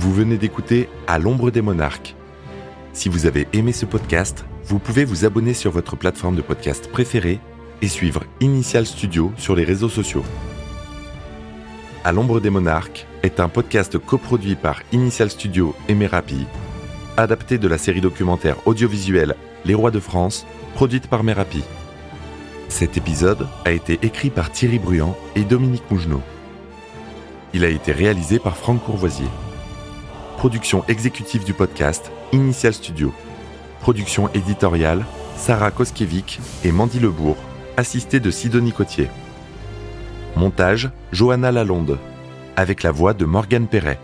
Vous 0.00 0.14
venez 0.14 0.38
d'écouter 0.38 0.88
À 1.06 1.18
l'ombre 1.18 1.50
des 1.50 1.60
monarques. 1.60 2.16
Si 2.94 3.10
vous 3.10 3.26
avez 3.26 3.46
aimé 3.52 3.72
ce 3.72 3.84
podcast, 3.84 4.46
vous 4.64 4.78
pouvez 4.78 5.04
vous 5.04 5.26
abonner 5.26 5.52
sur 5.52 5.72
votre 5.72 5.94
plateforme 5.94 6.36
de 6.36 6.40
podcast 6.40 6.90
préférée 6.90 7.38
et 7.82 7.88
suivre 7.88 8.24
Initial 8.40 8.86
Studio 8.86 9.30
sur 9.36 9.54
les 9.54 9.64
réseaux 9.64 9.90
sociaux. 9.90 10.24
À 12.02 12.12
l'ombre 12.12 12.40
des 12.40 12.48
monarques 12.48 13.06
est 13.22 13.40
un 13.40 13.50
podcast 13.50 13.98
coproduit 13.98 14.54
par 14.54 14.80
Initial 14.92 15.28
Studio 15.28 15.76
et 15.86 15.94
Merapi, 15.94 16.46
adapté 17.18 17.58
de 17.58 17.68
la 17.68 17.76
série 17.76 18.00
documentaire 18.00 18.56
audiovisuelle 18.66 19.34
Les 19.66 19.74
Rois 19.74 19.90
de 19.90 20.00
France, 20.00 20.46
produite 20.72 21.08
par 21.08 21.24
Merapi. 21.24 21.62
Cet 22.70 22.96
épisode 22.96 23.46
a 23.66 23.70
été 23.70 23.98
écrit 24.00 24.30
par 24.30 24.50
Thierry 24.50 24.78
Bruand 24.78 25.14
et 25.36 25.44
Dominique 25.44 25.90
Mougenot. 25.90 26.22
Il 27.52 27.66
a 27.66 27.68
été 27.68 27.92
réalisé 27.92 28.38
par 28.38 28.56
Franck 28.56 28.82
Courvoisier. 28.82 29.28
Production 30.40 30.82
exécutive 30.88 31.44
du 31.44 31.52
podcast 31.52 32.10
Initial 32.32 32.72
Studio. 32.72 33.12
Production 33.82 34.30
éditoriale 34.32 35.04
Sarah 35.36 35.70
Koskiewicz 35.70 36.38
et 36.64 36.72
Mandy 36.72 36.98
Lebourg 36.98 37.36
assisté 37.76 38.20
de 38.20 38.30
Sidonie 38.30 38.72
Cotier. 38.72 39.10
Montage 40.36 40.88
Johanna 41.12 41.52
Lalonde, 41.52 41.98
avec 42.56 42.82
la 42.82 42.90
voix 42.90 43.12
de 43.12 43.26
Morgane 43.26 43.68
Perret. 43.68 43.98